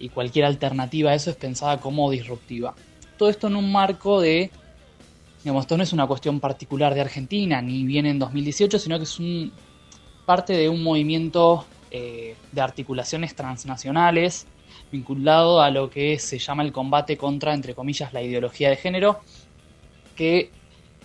y 0.00 0.08
cualquier 0.10 0.44
alternativa 0.44 1.10
a 1.10 1.14
eso 1.14 1.30
es 1.30 1.36
pensada 1.36 1.80
como 1.80 2.10
disruptiva. 2.10 2.74
Todo 3.16 3.28
esto 3.28 3.48
en 3.48 3.56
un 3.56 3.72
marco 3.72 4.20
de, 4.20 4.50
digamos, 5.42 5.62
esto 5.62 5.76
no 5.76 5.82
es 5.82 5.92
una 5.92 6.06
cuestión 6.06 6.40
particular 6.40 6.94
de 6.94 7.00
Argentina, 7.00 7.60
ni 7.60 7.84
viene 7.84 8.10
en 8.10 8.18
2018, 8.18 8.78
sino 8.78 8.96
que 8.98 9.04
es 9.04 9.18
un, 9.18 9.52
parte 10.24 10.52
de 10.52 10.68
un 10.68 10.82
movimiento 10.82 11.64
eh, 11.90 12.36
de 12.52 12.60
articulaciones 12.60 13.34
transnacionales 13.34 14.46
vinculado 14.92 15.60
a 15.60 15.70
lo 15.70 15.90
que 15.90 16.18
se 16.18 16.38
llama 16.38 16.62
el 16.62 16.72
combate 16.72 17.16
contra, 17.16 17.54
entre 17.54 17.74
comillas, 17.74 18.12
la 18.12 18.22
ideología 18.22 18.70
de 18.70 18.76
género, 18.76 19.20
que 20.14 20.50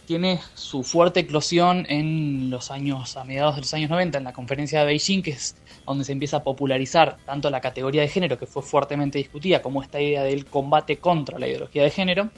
tiene 0.05 0.39
su 0.55 0.83
fuerte 0.83 1.21
eclosión 1.21 1.85
en 1.89 2.49
los 2.49 2.71
años, 2.71 3.17
a 3.17 3.23
mediados 3.23 3.55
de 3.55 3.61
los 3.61 3.73
años 3.73 3.89
90, 3.89 4.17
en 4.17 4.23
la 4.23 4.33
conferencia 4.33 4.79
de 4.79 4.85
Beijing, 4.85 5.21
que 5.21 5.31
es 5.31 5.55
donde 5.85 6.03
se 6.03 6.11
empieza 6.11 6.37
a 6.37 6.43
popularizar 6.43 7.17
tanto 7.25 7.49
la 7.49 7.61
categoría 7.61 8.01
de 8.01 8.07
género, 8.07 8.37
que 8.37 8.45
fue 8.45 8.61
fuertemente 8.61 9.17
discutida, 9.17 9.61
como 9.61 9.81
esta 9.81 10.01
idea 10.01 10.23
del 10.23 10.45
combate 10.45 10.97
contra 10.97 11.39
la 11.39 11.47
ideología 11.47 11.83
de 11.83 11.89
género, 11.89 12.29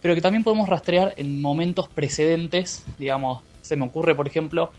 pero 0.00 0.14
que 0.14 0.20
también 0.20 0.44
podemos 0.44 0.68
rastrear 0.68 1.14
en 1.16 1.40
momentos 1.40 1.88
precedentes, 1.88 2.84
digamos, 2.98 3.42
se 3.62 3.76
me 3.76 3.86
ocurre, 3.86 4.14
por 4.14 4.26
ejemplo, 4.26 4.72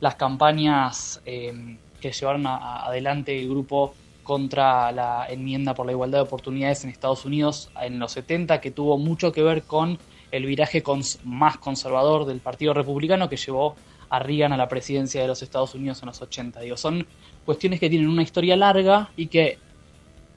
las 0.00 0.14
campañas 0.16 1.20
eh, 1.26 1.76
que 2.00 2.12
llevaron 2.12 2.46
a, 2.46 2.84
adelante 2.86 3.38
el 3.38 3.48
grupo 3.48 3.94
contra 4.22 4.92
la 4.92 5.26
enmienda 5.28 5.74
por 5.74 5.86
la 5.86 5.92
igualdad 5.92 6.18
de 6.18 6.22
oportunidades 6.22 6.84
en 6.84 6.90
Estados 6.90 7.24
Unidos 7.24 7.70
en 7.80 7.98
los 7.98 8.12
70, 8.12 8.60
que 8.60 8.70
tuvo 8.70 8.98
mucho 8.98 9.32
que 9.32 9.42
ver 9.42 9.62
con 9.62 9.98
el 10.32 10.46
viraje 10.46 10.82
cons 10.82 11.20
más 11.24 11.58
conservador 11.58 12.24
del 12.24 12.40
Partido 12.40 12.74
Republicano 12.74 13.28
que 13.28 13.36
llevó 13.36 13.76
a 14.08 14.18
Reagan 14.18 14.52
a 14.52 14.56
la 14.56 14.68
presidencia 14.68 15.22
de 15.22 15.28
los 15.28 15.42
Estados 15.42 15.74
Unidos 15.74 16.02
en 16.02 16.06
los 16.06 16.20
80. 16.20 16.60
Digo, 16.60 16.76
son 16.76 17.06
cuestiones 17.44 17.78
que 17.78 17.88
tienen 17.88 18.08
una 18.08 18.22
historia 18.22 18.56
larga 18.56 19.10
y 19.16 19.26
que 19.26 19.58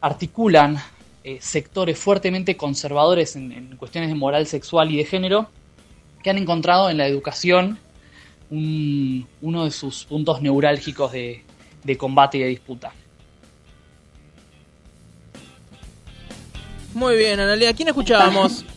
articulan 0.01 0.77
eh, 1.23 1.39
sectores 1.41 1.97
fuertemente 1.97 2.55
conservadores 2.55 3.35
en, 3.35 3.51
en, 3.51 3.75
cuestiones 3.77 4.09
de 4.09 4.15
moral 4.15 4.47
sexual 4.47 4.91
y 4.91 4.97
de 4.97 5.05
género 5.05 5.49
que 6.21 6.29
han 6.29 6.37
encontrado 6.37 6.89
en 6.89 6.97
la 6.97 7.07
educación 7.07 7.79
un, 8.49 9.27
uno 9.41 9.65
de 9.65 9.71
sus 9.71 10.05
puntos 10.05 10.41
neurálgicos 10.41 11.11
de, 11.11 11.43
de 11.83 11.97
combate 11.97 12.37
y 12.37 12.41
de 12.41 12.47
disputa. 12.47 12.93
Muy 16.93 17.17
bien, 17.17 17.39
Analia. 17.39 17.71
¿A 17.71 17.73
quién 17.73 17.87
escuchábamos? 17.87 18.65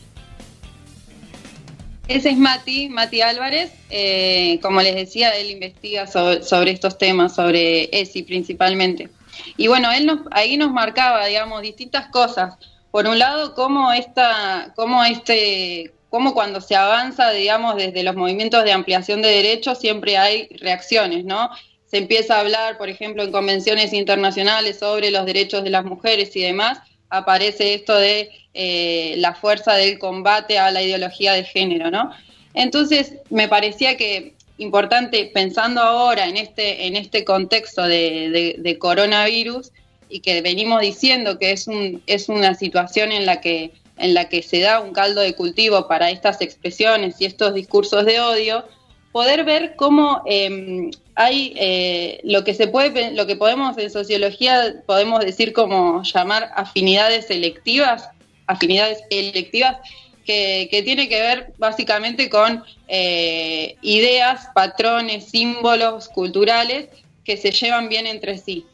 Ese 2.08 2.30
es 2.30 2.38
Mati, 2.38 2.88
Mati 2.88 3.20
Álvarez. 3.20 3.70
Eh, 3.90 4.58
como 4.62 4.80
les 4.80 4.94
decía, 4.94 5.30
él 5.36 5.50
investiga 5.50 6.06
sobre, 6.06 6.70
estos 6.70 6.96
temas, 6.96 7.34
sobre 7.34 7.90
ESI 7.92 8.22
principalmente. 8.22 9.10
Y 9.58 9.68
bueno, 9.68 9.92
él 9.92 10.06
nos, 10.06 10.20
ahí 10.30 10.56
nos 10.56 10.72
marcaba, 10.72 11.26
digamos, 11.26 11.60
distintas 11.60 12.08
cosas. 12.08 12.54
Por 12.90 13.06
un 13.06 13.18
lado, 13.18 13.54
cómo, 13.54 13.92
esta, 13.92 14.72
cómo, 14.74 15.04
este, 15.04 15.92
cómo 16.08 16.32
cuando 16.32 16.62
se 16.62 16.76
avanza, 16.76 17.30
digamos, 17.32 17.76
desde 17.76 18.02
los 18.02 18.16
movimientos 18.16 18.64
de 18.64 18.72
ampliación 18.72 19.20
de 19.20 19.28
derechos, 19.28 19.78
siempre 19.78 20.16
hay 20.16 20.48
reacciones, 20.62 21.26
¿no? 21.26 21.50
Se 21.90 21.98
empieza 21.98 22.36
a 22.36 22.40
hablar, 22.40 22.78
por 22.78 22.88
ejemplo, 22.88 23.22
en 23.22 23.32
convenciones 23.32 23.92
internacionales 23.92 24.78
sobre 24.78 25.10
los 25.10 25.26
derechos 25.26 25.62
de 25.62 25.70
las 25.70 25.84
mujeres 25.84 26.34
y 26.36 26.40
demás, 26.40 26.78
aparece 27.10 27.74
esto 27.74 27.96
de 27.96 28.30
eh, 28.54 29.14
la 29.18 29.34
fuerza 29.34 29.74
del 29.74 29.98
combate 29.98 30.58
a 30.58 30.70
la 30.70 30.82
ideología 30.82 31.32
de 31.32 31.44
género, 31.44 31.90
¿no? 31.90 32.10
Entonces, 32.54 33.14
me 33.30 33.48
parecía 33.48 33.96
que 33.96 34.34
importante, 34.58 35.30
pensando 35.32 35.80
ahora 35.80 36.26
en 36.26 36.36
este, 36.36 36.86
en 36.86 36.96
este 36.96 37.24
contexto 37.24 37.84
de, 37.84 38.76
coronavirus, 38.80 39.70
y 40.10 40.20
que 40.20 40.40
venimos 40.42 40.80
diciendo 40.80 41.38
que 41.38 41.52
es, 41.52 41.68
un, 41.68 42.02
es 42.06 42.28
una 42.28 42.54
situación 42.54 43.12
en 43.12 43.26
la, 43.26 43.40
que, 43.40 43.72
en 43.98 44.14
la 44.14 44.28
que 44.28 44.42
se 44.42 44.60
da 44.60 44.80
un 44.80 44.92
caldo 44.92 45.20
de 45.20 45.34
cultivo 45.34 45.86
para 45.86 46.10
estas 46.10 46.40
expresiones 46.40 47.20
y 47.20 47.26
estos 47.26 47.54
discursos 47.54 48.04
de 48.06 48.20
odio, 48.20 48.64
poder 49.12 49.44
ver 49.44 49.76
cómo 49.76 50.22
eh, 50.26 50.90
hay 51.20 51.52
eh, 51.56 52.20
lo 52.22 52.44
que 52.44 52.54
se 52.54 52.68
puede, 52.68 53.10
lo 53.10 53.26
que 53.26 53.34
podemos 53.34 53.76
en 53.76 53.90
sociología 53.90 54.82
podemos 54.86 55.18
decir 55.18 55.52
como 55.52 56.04
llamar 56.04 56.52
afinidades 56.54 57.26
selectivas, 57.26 58.08
afinidades 58.46 59.02
electivas, 59.10 59.78
que, 60.24 60.68
que 60.70 60.84
tiene 60.84 61.08
que 61.08 61.20
ver 61.20 61.52
básicamente 61.58 62.30
con 62.30 62.62
eh, 62.86 63.74
ideas, 63.82 64.46
patrones, 64.54 65.24
símbolos 65.24 66.08
culturales 66.08 66.88
que 67.24 67.36
se 67.36 67.50
llevan 67.50 67.88
bien 67.88 68.06
entre 68.06 68.38
sí. 68.38 68.64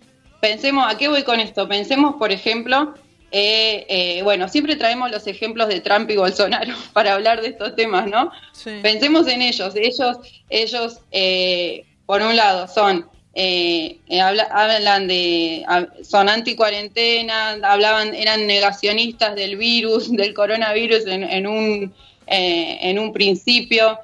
Pensemos, 0.42 0.84
¿a 0.86 0.98
qué 0.98 1.08
voy 1.08 1.22
con 1.22 1.40
esto? 1.40 1.66
Pensemos, 1.66 2.16
por 2.16 2.30
ejemplo, 2.30 2.92
eh, 3.30 3.86
eh, 3.88 4.22
bueno, 4.22 4.50
siempre 4.50 4.76
traemos 4.76 5.10
los 5.10 5.26
ejemplos 5.26 5.68
de 5.68 5.80
Trump 5.80 6.10
y 6.10 6.16
Bolsonaro 6.16 6.74
para 6.92 7.14
hablar 7.14 7.40
de 7.40 7.48
estos 7.48 7.74
temas, 7.74 8.06
¿no? 8.06 8.30
Sí. 8.52 8.80
Pensemos 8.82 9.26
en 9.28 9.40
ellos. 9.40 9.74
Ellos, 9.76 10.18
ellos 10.50 11.00
eh, 11.10 11.86
por 12.06 12.22
un 12.22 12.36
lado, 12.36 12.68
son 12.68 13.06
habla, 14.20 14.44
hablan 14.50 15.08
de 15.08 15.66
son 16.02 16.28
anticuarentena, 16.28 17.58
hablaban, 17.62 18.14
eran 18.14 18.46
negacionistas 18.46 19.34
del 19.34 19.56
virus, 19.56 20.10
del 20.12 20.34
coronavirus 20.34 21.06
en, 21.06 21.24
en 21.24 21.46
un 21.46 21.94
en 22.26 22.98
un 22.98 23.12
principio, 23.12 23.98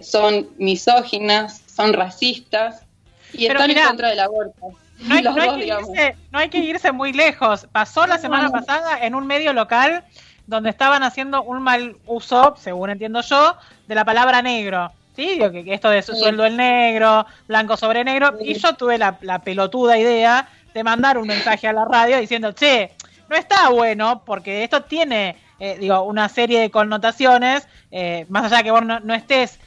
son 0.00 0.48
misóginas, 0.58 1.62
son 1.66 1.92
racistas 1.92 2.84
y 3.32 3.46
Pero 3.46 3.60
están 3.60 3.68
mirá, 3.68 3.82
en 3.82 3.88
contra 3.88 4.08
del 4.10 4.20
aborto. 4.20 4.66
No 5.00 5.14
hay, 5.14 5.22
no, 5.22 5.30
hay 5.30 5.68
dos, 5.68 5.88
irse, 5.90 6.16
no 6.32 6.40
hay, 6.40 6.48
que 6.48 6.58
irse, 6.58 6.90
muy 6.90 7.12
lejos. 7.12 7.68
Pasó 7.70 8.04
la 8.08 8.18
semana 8.18 8.50
pasada 8.50 8.98
en 8.98 9.14
un 9.14 9.28
medio 9.28 9.52
local 9.52 10.02
donde 10.48 10.70
estaban 10.70 11.04
haciendo 11.04 11.44
un 11.44 11.62
mal 11.62 11.96
uso, 12.06 12.56
según 12.58 12.90
entiendo 12.90 13.20
yo, 13.20 13.54
de 13.86 13.94
la 13.94 14.04
palabra 14.04 14.42
negro. 14.42 14.90
Que 15.18 15.74
esto 15.74 15.90
de 15.90 16.02
su 16.02 16.12
sí. 16.12 16.20
sueldo 16.20 16.44
el 16.44 16.56
negro, 16.56 17.26
blanco 17.48 17.76
sobre 17.76 18.04
negro. 18.04 18.36
Sí. 18.38 18.52
Y 18.52 18.54
yo 18.54 18.74
tuve 18.74 18.98
la, 18.98 19.18
la, 19.22 19.40
pelotuda 19.40 19.98
idea 19.98 20.48
de 20.72 20.84
mandar 20.84 21.18
un 21.18 21.26
mensaje 21.26 21.66
a 21.66 21.72
la 21.72 21.84
radio 21.84 22.18
diciendo, 22.18 22.52
che, 22.52 22.92
no 23.28 23.34
está 23.36 23.68
bueno 23.70 24.22
porque 24.24 24.62
esto 24.62 24.82
tiene 24.84 25.36
eh, 25.58 25.76
digo, 25.80 26.02
una 26.02 26.28
serie 26.28 26.60
de 26.60 26.70
connotaciones, 26.70 27.66
eh, 27.90 28.26
más 28.28 28.44
allá 28.44 28.58
de 28.58 28.64
que 28.64 28.70
vos 28.70 28.84
no, 28.84 29.00
no 29.00 29.12
estés 29.12 29.58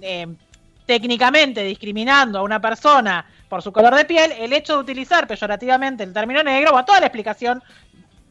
eh, 0.00 0.28
técnicamente 0.86 1.64
discriminando 1.64 2.38
a 2.38 2.42
una 2.42 2.60
persona 2.60 3.26
por 3.48 3.62
su 3.62 3.72
color 3.72 3.96
de 3.96 4.04
piel, 4.04 4.30
el 4.38 4.52
hecho 4.52 4.74
de 4.74 4.78
utilizar 4.78 5.26
peyorativamente 5.26 6.04
el 6.04 6.12
término 6.12 6.40
negro, 6.44 6.70
bueno, 6.70 6.84
toda 6.84 7.00
la 7.00 7.06
explicación 7.06 7.62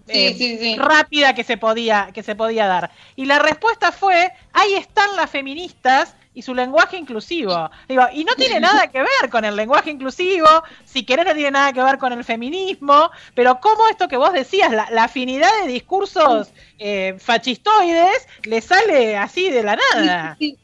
Sí, 0.08 0.18
eh, 0.18 0.36
sí, 0.36 0.58
sí. 0.58 0.76
rápida 0.76 1.36
que 1.36 1.44
se 1.44 1.58
podía 1.58 2.10
que 2.14 2.24
se 2.24 2.36
podía 2.36 2.66
dar. 2.66 2.90
Y 3.16 3.26
la 3.26 3.38
respuesta 3.38 3.92
fue, 3.92 4.32
ahí 4.54 4.74
están 4.74 5.16
las 5.16 5.30
feministas 5.30 6.16
y 6.40 6.42
su 6.42 6.56
lenguaje 6.56 6.96
inclusivo. 6.96 7.70
Digo, 7.90 8.04
y 8.14 8.24
no 8.24 8.34
tiene 8.36 8.62
nada 8.62 8.88
que 8.88 9.00
ver 9.00 9.30
con 9.30 9.44
el 9.44 9.58
lenguaje 9.58 9.92
inclusivo, 9.92 10.48
si 10.86 11.04
querés 11.04 11.26
no 11.26 11.34
tiene 11.34 11.52
nada 11.52 11.74
que 11.74 11.84
ver 11.84 11.98
con 11.98 12.14
el 12.14 12.24
feminismo, 12.24 13.12
pero 13.36 13.60
cómo 13.60 13.90
esto 13.90 14.08
que 14.08 14.16
vos 14.16 14.32
decías, 14.32 14.72
la, 14.72 14.88
la 14.90 15.04
afinidad 15.04 15.50
de 15.62 15.68
discursos 15.68 16.48
eh, 16.78 17.18
fascistoides 17.20 18.26
le 18.44 18.62
sale 18.62 19.18
así 19.18 19.50
de 19.50 19.64
la 19.64 19.78
nada. 19.94 20.38
Sí, 20.40 20.58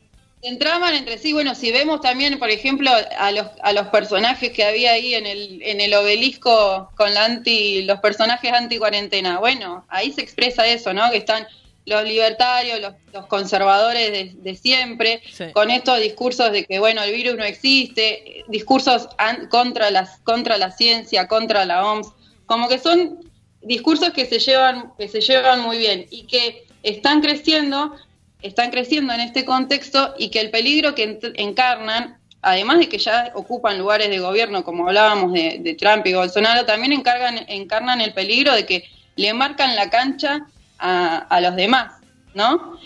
entraban 0.43 0.95
entre 0.95 1.17
sí. 1.17 1.33
Bueno, 1.33 1.53
si 1.55 1.73
vemos 1.73 1.99
también, 1.99 2.39
por 2.39 2.49
ejemplo, 2.49 2.89
a 3.17 3.31
los, 3.31 3.47
a 3.61 3.73
los 3.73 3.87
personajes 3.87 4.53
que 4.53 4.63
había 4.63 4.93
ahí 4.93 5.13
en 5.13 5.25
el, 5.25 5.61
en 5.61 5.81
el 5.81 5.93
obelisco 5.93 6.89
con 6.95 7.13
la 7.13 7.25
anti, 7.25 7.81
los 7.81 7.99
personajes 7.99 8.53
anti-cuarentena, 8.53 9.39
bueno, 9.39 9.85
ahí 9.89 10.13
se 10.13 10.21
expresa 10.21 10.65
eso, 10.65 10.93
¿no? 10.93 11.11
Que 11.11 11.17
están 11.17 11.45
los 11.85 12.03
libertarios, 12.03 12.79
los, 12.81 12.93
los 13.13 13.27
conservadores 13.27 14.11
de, 14.11 14.31
de 14.35 14.55
siempre, 14.55 15.21
Sí. 15.31 15.45
con 15.53 15.69
estos 15.69 15.99
discursos 15.99 16.51
de 16.51 16.65
que, 16.65 16.79
bueno, 16.79 17.03
el 17.03 17.13
virus 17.13 17.35
no 17.35 17.43
existe, 17.43 18.43
discursos 18.47 19.07
an- 19.17 19.47
contra, 19.49 19.91
las, 19.91 20.19
contra 20.21 20.57
la 20.57 20.71
ciencia, 20.71 21.27
contra 21.27 21.63
la 21.65 21.85
OMS, 21.85 22.07
como 22.47 22.67
que 22.67 22.79
son 22.79 23.19
discursos 23.61 24.09
que 24.11 24.25
se 24.25 24.39
llevan, 24.39 24.93
que 24.97 25.07
se 25.07 25.21
llevan 25.21 25.61
muy 25.61 25.77
bien 25.77 26.05
y 26.09 26.25
que 26.27 26.65
están 26.83 27.21
creciendo, 27.21 27.95
están 28.41 28.71
creciendo 28.71 29.13
en 29.13 29.19
este 29.21 29.45
contexto 29.45 30.13
y 30.17 30.29
que 30.29 30.39
el 30.41 30.49
peligro 30.51 30.93
que 30.95 31.19
encarnan, 31.35 32.17
además 32.41 32.79
de 32.79 32.89
que 32.89 32.97
ya 32.99 33.31
ocupan 33.35 33.77
lugares 33.79 34.09
de 34.09 34.19
gobierno, 34.19 34.63
como 34.63 34.87
hablábamos 34.87 35.33
de, 35.33 35.57
de 35.61 35.73
Trump 35.75 36.05
y 36.05 36.13
Bolsonaro, 36.13 36.65
también 36.65 36.93
encargan, 36.93 37.43
encarnan 37.47 38.01
el 38.01 38.13
peligro 38.13 38.53
de 38.53 38.65
que 38.65 38.83
le 39.15 39.33
marcan 39.33 39.75
la 39.75 39.89
cancha 39.89 40.45
a, 40.79 41.17
a 41.17 41.41
los 41.41 41.55
demás, 41.55 41.93
¿no? 42.33 42.77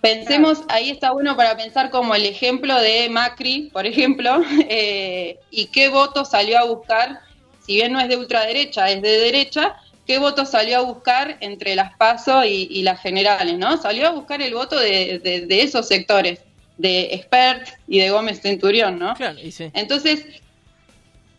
Pensemos, 0.00 0.62
ahí 0.68 0.90
está 0.90 1.10
bueno 1.10 1.36
para 1.36 1.56
pensar 1.56 1.90
como 1.90 2.14
el 2.14 2.24
ejemplo 2.24 2.80
de 2.80 3.08
Macri, 3.08 3.70
por 3.72 3.84
ejemplo, 3.86 4.42
eh, 4.68 5.38
y 5.50 5.66
qué 5.66 5.88
voto 5.88 6.24
salió 6.24 6.58
a 6.58 6.64
buscar, 6.64 7.20
si 7.66 7.74
bien 7.74 7.92
no 7.92 8.00
es 8.00 8.08
de 8.08 8.16
ultraderecha, 8.16 8.88
es 8.90 9.02
de 9.02 9.18
derecha, 9.18 9.74
qué 10.06 10.18
voto 10.18 10.46
salió 10.46 10.78
a 10.78 10.82
buscar 10.82 11.36
entre 11.40 11.74
las 11.74 11.94
PASO 11.96 12.44
y, 12.44 12.68
y 12.70 12.82
las 12.82 13.00
generales, 13.02 13.58
¿no? 13.58 13.76
Salió 13.76 14.06
a 14.06 14.10
buscar 14.12 14.40
el 14.40 14.54
voto 14.54 14.78
de, 14.78 15.18
de- 15.18 15.46
de 15.46 15.62
esos 15.62 15.86
sectores, 15.88 16.40
de 16.76 17.12
Expert 17.14 17.68
y 17.88 17.98
de 17.98 18.10
Gómez 18.10 18.40
Centurión, 18.40 18.98
¿no? 19.00 19.14
Claro, 19.14 19.38
y 19.42 19.50
sí. 19.50 19.68
Entonces, 19.74 20.24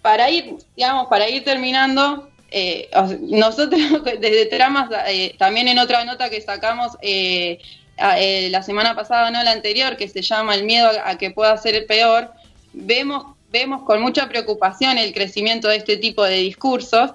para 0.02 0.30
ir, 0.30 0.56
digamos, 0.76 1.08
para 1.08 1.30
ir 1.30 1.44
terminando, 1.46 2.30
eh, 2.52 2.90
nosotros 3.22 3.82
desde 4.20 4.46
Tramas, 4.48 4.90
eh, 5.08 5.36
también 5.38 5.68
en 5.68 5.80
otra 5.80 6.04
nota 6.06 6.30
que 6.30 6.42
sacamos 6.42 6.98
eh, 7.02 7.60
eh, 8.18 8.50
la 8.50 8.64
semana 8.64 8.96
pasada, 8.96 9.30
no 9.32 9.44
la 9.44 9.52
anterior, 9.52 9.98
que 9.98 10.08
se 10.08 10.22
llama 10.22 10.56
El 10.56 10.64
miedo 10.64 10.88
a, 10.88 11.10
a 11.12 11.18
que 11.18 11.32
pueda 11.32 11.56
ser 11.58 11.86
peor, 11.86 12.32
vemos, 12.74 13.36
vemos 13.52 13.84
con 13.84 14.02
mucha 14.02 14.30
preocupación 14.30 14.98
el 14.98 15.14
crecimiento 15.14 15.68
de 15.68 15.78
este 15.78 15.98
tipo 15.98 16.24
de 16.24 16.38
discursos, 16.38 17.12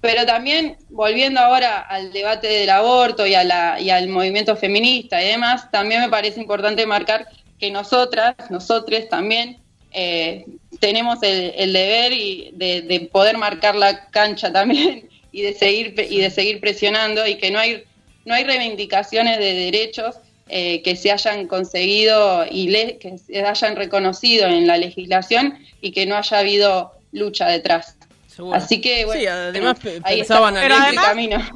pero 0.00 0.24
también 0.24 0.76
volviendo 0.88 1.40
ahora 1.40 1.80
al 1.80 2.12
debate 2.12 2.48
del 2.48 2.70
aborto 2.70 3.26
y, 3.26 3.34
a 3.34 3.44
la, 3.44 3.80
y 3.80 3.90
al 3.90 4.08
movimiento 4.08 4.56
feminista 4.56 5.22
y 5.22 5.28
demás, 5.28 5.70
también 5.70 6.00
me 6.00 6.08
parece 6.08 6.40
importante 6.40 6.86
marcar 6.86 7.28
que 7.58 7.70
nosotras, 7.70 8.34
nosotres 8.48 9.08
también, 9.08 9.59
eh, 9.92 10.44
tenemos 10.80 11.22
el, 11.22 11.52
el 11.56 11.72
deber 11.72 12.12
y 12.12 12.50
de, 12.54 12.82
de 12.82 13.00
poder 13.00 13.36
marcar 13.38 13.74
la 13.76 14.08
cancha 14.10 14.52
también 14.52 15.08
y 15.32 15.42
de 15.42 15.54
seguir 15.54 15.94
y 16.08 16.20
de 16.20 16.30
seguir 16.30 16.60
presionando 16.60 17.26
y 17.26 17.36
que 17.36 17.50
no 17.50 17.58
hay 17.58 17.84
no 18.24 18.34
hay 18.34 18.44
reivindicaciones 18.44 19.38
de 19.38 19.54
derechos 19.54 20.16
eh, 20.48 20.82
que 20.82 20.96
se 20.96 21.10
hayan 21.10 21.46
conseguido 21.46 22.44
y 22.50 22.68
le- 22.68 22.98
que 22.98 23.16
se 23.18 23.40
hayan 23.44 23.76
reconocido 23.76 24.46
en 24.48 24.66
la 24.66 24.76
legislación 24.76 25.58
y 25.80 25.92
que 25.92 26.06
no 26.06 26.16
haya 26.16 26.38
habido 26.38 26.92
lucha 27.12 27.46
detrás. 27.48 27.96
Seguro. 28.26 28.56
Así 28.56 28.80
que 28.80 29.04
bueno, 29.04 29.20
Sí, 29.20 29.26
además 29.26 29.78
pe- 29.80 30.00
ahí 30.02 30.18
pensaban 30.18 30.54
Pero 30.54 30.74
el 30.76 30.82
además- 30.82 31.06
camino. 31.06 31.50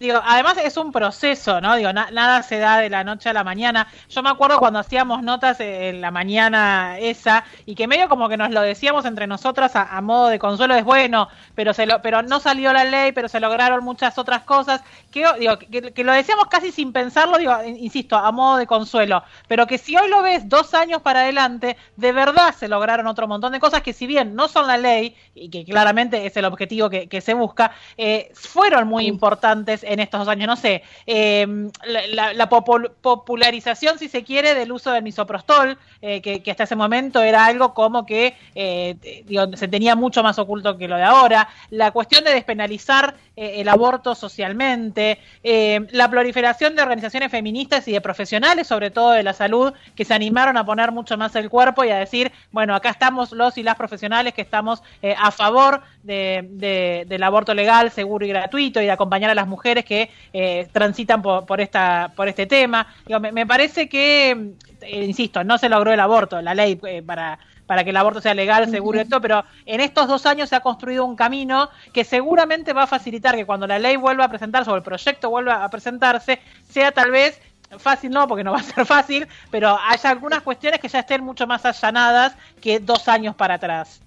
Digo, 0.00 0.20
además 0.24 0.56
es 0.58 0.76
un 0.76 0.92
proceso, 0.92 1.60
¿no? 1.60 1.74
Digo, 1.74 1.92
na- 1.92 2.10
nada 2.12 2.44
se 2.44 2.58
da 2.60 2.78
de 2.78 2.88
la 2.88 3.02
noche 3.02 3.30
a 3.30 3.32
la 3.32 3.42
mañana. 3.42 3.88
Yo 4.08 4.22
me 4.22 4.30
acuerdo 4.30 4.60
cuando 4.60 4.78
hacíamos 4.78 5.24
notas 5.24 5.58
en 5.58 6.00
la 6.00 6.12
mañana 6.12 6.98
esa 7.00 7.44
y 7.66 7.74
que 7.74 7.88
medio 7.88 8.08
como 8.08 8.28
que 8.28 8.36
nos 8.36 8.50
lo 8.52 8.60
decíamos 8.60 9.04
entre 9.06 9.26
nosotras 9.26 9.74
a, 9.74 9.96
a 9.96 10.00
modo 10.00 10.28
de 10.28 10.38
consuelo 10.38 10.76
es 10.76 10.84
bueno, 10.84 11.28
pero 11.56 11.74
se 11.74 11.84
lo, 11.84 12.00
pero 12.00 12.22
no 12.22 12.38
salió 12.38 12.72
la 12.72 12.84
ley, 12.84 13.10
pero 13.10 13.28
se 13.28 13.40
lograron 13.40 13.82
muchas 13.82 14.18
otras 14.18 14.42
cosas 14.42 14.82
que 15.10 15.24
digo 15.40 15.58
que, 15.58 15.92
que 15.92 16.04
lo 16.04 16.12
decíamos 16.12 16.46
casi 16.46 16.70
sin 16.70 16.92
pensarlo, 16.92 17.36
digo, 17.36 17.52
insisto, 17.64 18.16
a 18.16 18.30
modo 18.30 18.58
de 18.58 18.68
consuelo, 18.68 19.24
pero 19.48 19.66
que 19.66 19.78
si 19.78 19.96
hoy 19.96 20.08
lo 20.08 20.22
ves 20.22 20.48
dos 20.48 20.74
años 20.74 21.02
para 21.02 21.22
adelante, 21.22 21.76
de 21.96 22.12
verdad 22.12 22.54
se 22.56 22.68
lograron 22.68 23.08
otro 23.08 23.26
montón 23.26 23.50
de 23.52 23.58
cosas 23.58 23.82
que 23.82 23.92
si 23.92 24.06
bien 24.06 24.36
no 24.36 24.46
son 24.46 24.68
la 24.68 24.76
ley 24.76 25.16
y 25.34 25.48
que 25.50 25.64
claramente 25.64 26.24
es 26.24 26.36
el 26.36 26.44
objetivo 26.44 26.88
que, 26.88 27.08
que 27.08 27.20
se 27.20 27.34
busca, 27.34 27.72
eh, 27.96 28.30
fueron 28.34 28.86
muy 28.86 29.06
importantes 29.06 29.82
en 29.88 30.00
estos 30.00 30.20
dos 30.20 30.28
años. 30.28 30.46
No 30.46 30.56
sé, 30.56 30.82
eh, 31.06 31.46
la, 31.84 32.06
la- 32.08 32.32
la 32.34 32.48
popul- 32.50 32.90
popularización, 33.00 33.98
si 33.98 34.08
se 34.08 34.24
quiere, 34.24 34.54
del 34.54 34.72
uso 34.72 34.92
del 34.92 35.02
misoprostol, 35.02 35.78
eh, 36.02 36.20
que, 36.20 36.50
hasta 36.50 36.64
ese 36.64 36.76
momento 36.76 37.22
era 37.22 37.44
algo 37.46 37.74
como 37.74 38.06
que 38.06 38.34
eh, 38.54 38.96
digo, 39.26 39.56
se 39.56 39.68
tenía 39.68 39.94
mucho 39.96 40.22
más 40.22 40.38
oculto 40.38 40.76
que 40.78 40.88
lo 40.88 40.96
de 40.96 41.02
ahora. 41.04 41.48
La 41.70 41.90
cuestión 41.90 42.24
de 42.24 42.32
despenalizar 42.32 43.14
eh, 43.36 43.60
el 43.60 43.68
aborto 43.68 44.14
socialmente, 44.14 45.18
eh, 45.42 45.86
la 45.90 46.10
proliferación 46.10 46.74
de 46.74 46.82
organizaciones 46.82 47.30
feministas 47.30 47.86
y 47.88 47.92
de 47.92 48.00
profesionales, 48.00 48.66
sobre 48.66 48.90
todo 48.90 49.10
de 49.12 49.22
la 49.22 49.32
salud, 49.32 49.72
que 49.94 50.04
se 50.04 50.14
animaron 50.14 50.56
a 50.56 50.64
poner 50.64 50.92
mucho 50.92 51.16
más 51.16 51.34
el 51.36 51.50
cuerpo 51.50 51.84
y 51.84 51.90
a 51.90 51.96
decir, 51.98 52.32
bueno, 52.50 52.74
acá 52.74 52.90
estamos 52.90 53.32
los 53.32 53.58
y 53.58 53.62
las 53.62 53.76
profesionales 53.76 54.34
que 54.34 54.42
estamos 54.42 54.82
a 55.16 55.30
favor 55.30 55.82
de, 56.02 56.46
de- 56.50 57.04
del 57.06 57.22
aborto 57.22 57.54
legal, 57.54 57.90
seguro 57.90 58.24
y 58.24 58.28
gratuito 58.30 58.80
y 58.80 58.84
de 58.86 58.90
acompañar 58.90 59.30
a 59.30 59.34
las 59.34 59.46
mujeres 59.46 59.77
que 59.84 60.10
eh, 60.32 60.68
transitan 60.72 61.22
por, 61.22 61.46
por, 61.46 61.60
esta, 61.60 62.12
por 62.14 62.28
este 62.28 62.46
tema. 62.46 62.86
Digo, 63.06 63.20
me, 63.20 63.32
me 63.32 63.46
parece 63.46 63.88
que, 63.88 64.54
eh, 64.80 65.04
insisto, 65.04 65.44
no 65.44 65.58
se 65.58 65.68
logró 65.68 65.92
el 65.92 66.00
aborto, 66.00 66.40
la 66.42 66.54
ley 66.54 66.78
eh, 66.84 67.02
para 67.02 67.38
para 67.68 67.84
que 67.84 67.90
el 67.90 67.96
aborto 67.98 68.22
sea 68.22 68.32
legal, 68.32 68.70
seguro 68.70 68.98
y 68.98 69.04
todo, 69.04 69.20
pero 69.20 69.44
en 69.66 69.82
estos 69.82 70.08
dos 70.08 70.24
años 70.24 70.48
se 70.48 70.56
ha 70.56 70.60
construido 70.60 71.04
un 71.04 71.14
camino 71.14 71.68
que 71.92 72.02
seguramente 72.02 72.72
va 72.72 72.84
a 72.84 72.86
facilitar 72.86 73.36
que 73.36 73.44
cuando 73.44 73.66
la 73.66 73.78
ley 73.78 73.96
vuelva 73.96 74.24
a 74.24 74.28
presentarse 74.30 74.70
o 74.70 74.74
el 74.74 74.82
proyecto 74.82 75.28
vuelva 75.28 75.62
a 75.62 75.68
presentarse, 75.68 76.40
sea 76.66 76.92
tal 76.92 77.10
vez 77.10 77.38
fácil 77.76 78.10
no, 78.10 78.26
porque 78.26 78.42
no 78.42 78.52
va 78.52 78.60
a 78.60 78.62
ser 78.62 78.86
fácil, 78.86 79.28
pero 79.50 79.78
haya 79.86 80.08
algunas 80.08 80.40
cuestiones 80.40 80.80
que 80.80 80.88
ya 80.88 81.00
estén 81.00 81.22
mucho 81.22 81.46
más 81.46 81.66
allanadas 81.66 82.34
que 82.62 82.80
dos 82.80 83.06
años 83.06 83.36
para 83.36 83.54
atrás. 83.54 84.00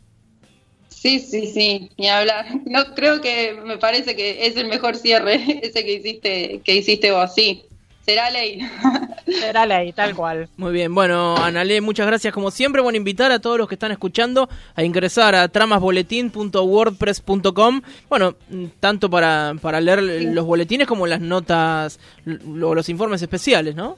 Sí, 1.01 1.19
sí, 1.19 1.47
sí, 1.47 1.89
ni 1.97 2.07
hablar. 2.09 2.45
No 2.65 2.93
creo 2.93 3.21
que 3.21 3.57
me 3.65 3.77
parece 3.79 4.15
que 4.15 4.45
es 4.45 4.55
el 4.55 4.67
mejor 4.67 4.95
cierre 4.95 5.59
ese 5.63 5.83
que 5.83 5.93
hiciste 5.93 6.61
que 6.63 6.75
hiciste 6.75 7.11
vos, 7.11 7.33
sí. 7.33 7.63
Será 8.05 8.29
ley. 8.31 8.59
Será 9.27 9.65
ley, 9.65 9.91
tal 9.93 10.15
cual. 10.15 10.47
Muy 10.57 10.73
bien, 10.73 10.93
bueno, 10.93 11.35
Analé, 11.37 11.81
muchas 11.81 12.05
gracias 12.07 12.33
como 12.33 12.49
siempre. 12.51 12.81
Bueno, 12.81 12.97
invitar 12.97 13.31
a 13.31 13.39
todos 13.39 13.57
los 13.59 13.67
que 13.67 13.75
están 13.75 13.91
escuchando 13.91 14.49
a 14.75 14.83
ingresar 14.83 15.33
a 15.35 15.47
tramasboletín.wordpress.com. 15.47 17.81
Bueno, 18.09 18.35
mm, 18.49 18.65
tanto 18.79 19.07
para, 19.09 19.53
para 19.61 19.79
leer 19.81 20.01
los 20.03 20.45
boletines 20.45 20.87
como 20.87 21.05
las 21.07 21.21
notas, 21.21 21.99
lo- 22.25 22.73
los 22.75 22.89
informes 22.89 23.21
especiales, 23.21 23.75
¿no? 23.75 23.97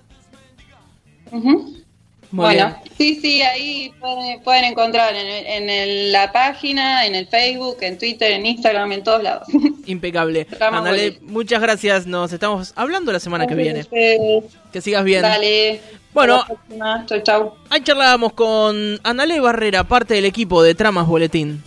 Muy 2.33 2.45
bueno, 2.45 2.65
bien. 2.83 2.93
sí, 2.97 3.19
sí, 3.21 3.41
ahí 3.43 3.93
pueden, 3.99 4.41
pueden 4.41 4.63
encontrar 4.65 5.13
en, 5.13 5.27
en 5.45 5.69
el- 5.69 6.11
la 6.11 6.31
página, 6.31 7.05
en 7.05 7.13
el 7.13 7.27
Facebook, 7.27 7.77
en 7.81 7.97
Twitter, 7.99 8.31
en 8.31 8.45
Instagram, 8.47 8.91
en 8.91 9.03
todos 9.03 9.21
lados. 9.21 9.47
Impecable. 9.85 10.47
Boletín. 10.71 11.19
muchas 11.31 11.61
gracias. 11.61 12.07
Nos 12.07 12.33
estamos 12.33 12.73
hablando 12.75 13.11
la 13.11 13.19
semana 13.19 13.45
que 13.45 13.53
viene. 13.53 13.85
Que 14.71 14.81
sigas 14.81 15.03
bien. 15.03 15.21
Dale. 15.21 15.79
Bueno. 16.11 16.43
Chau, 17.05 17.21
chau. 17.21 17.53
Ahí 17.69 17.81
charlábamos 17.81 18.33
con 18.33 18.99
Analé 19.03 19.39
Barrera, 19.39 19.83
parte 19.83 20.15
del 20.15 20.25
equipo 20.25 20.63
de 20.63 20.73
Tramas 20.73 21.05
Boletín. 21.07 21.63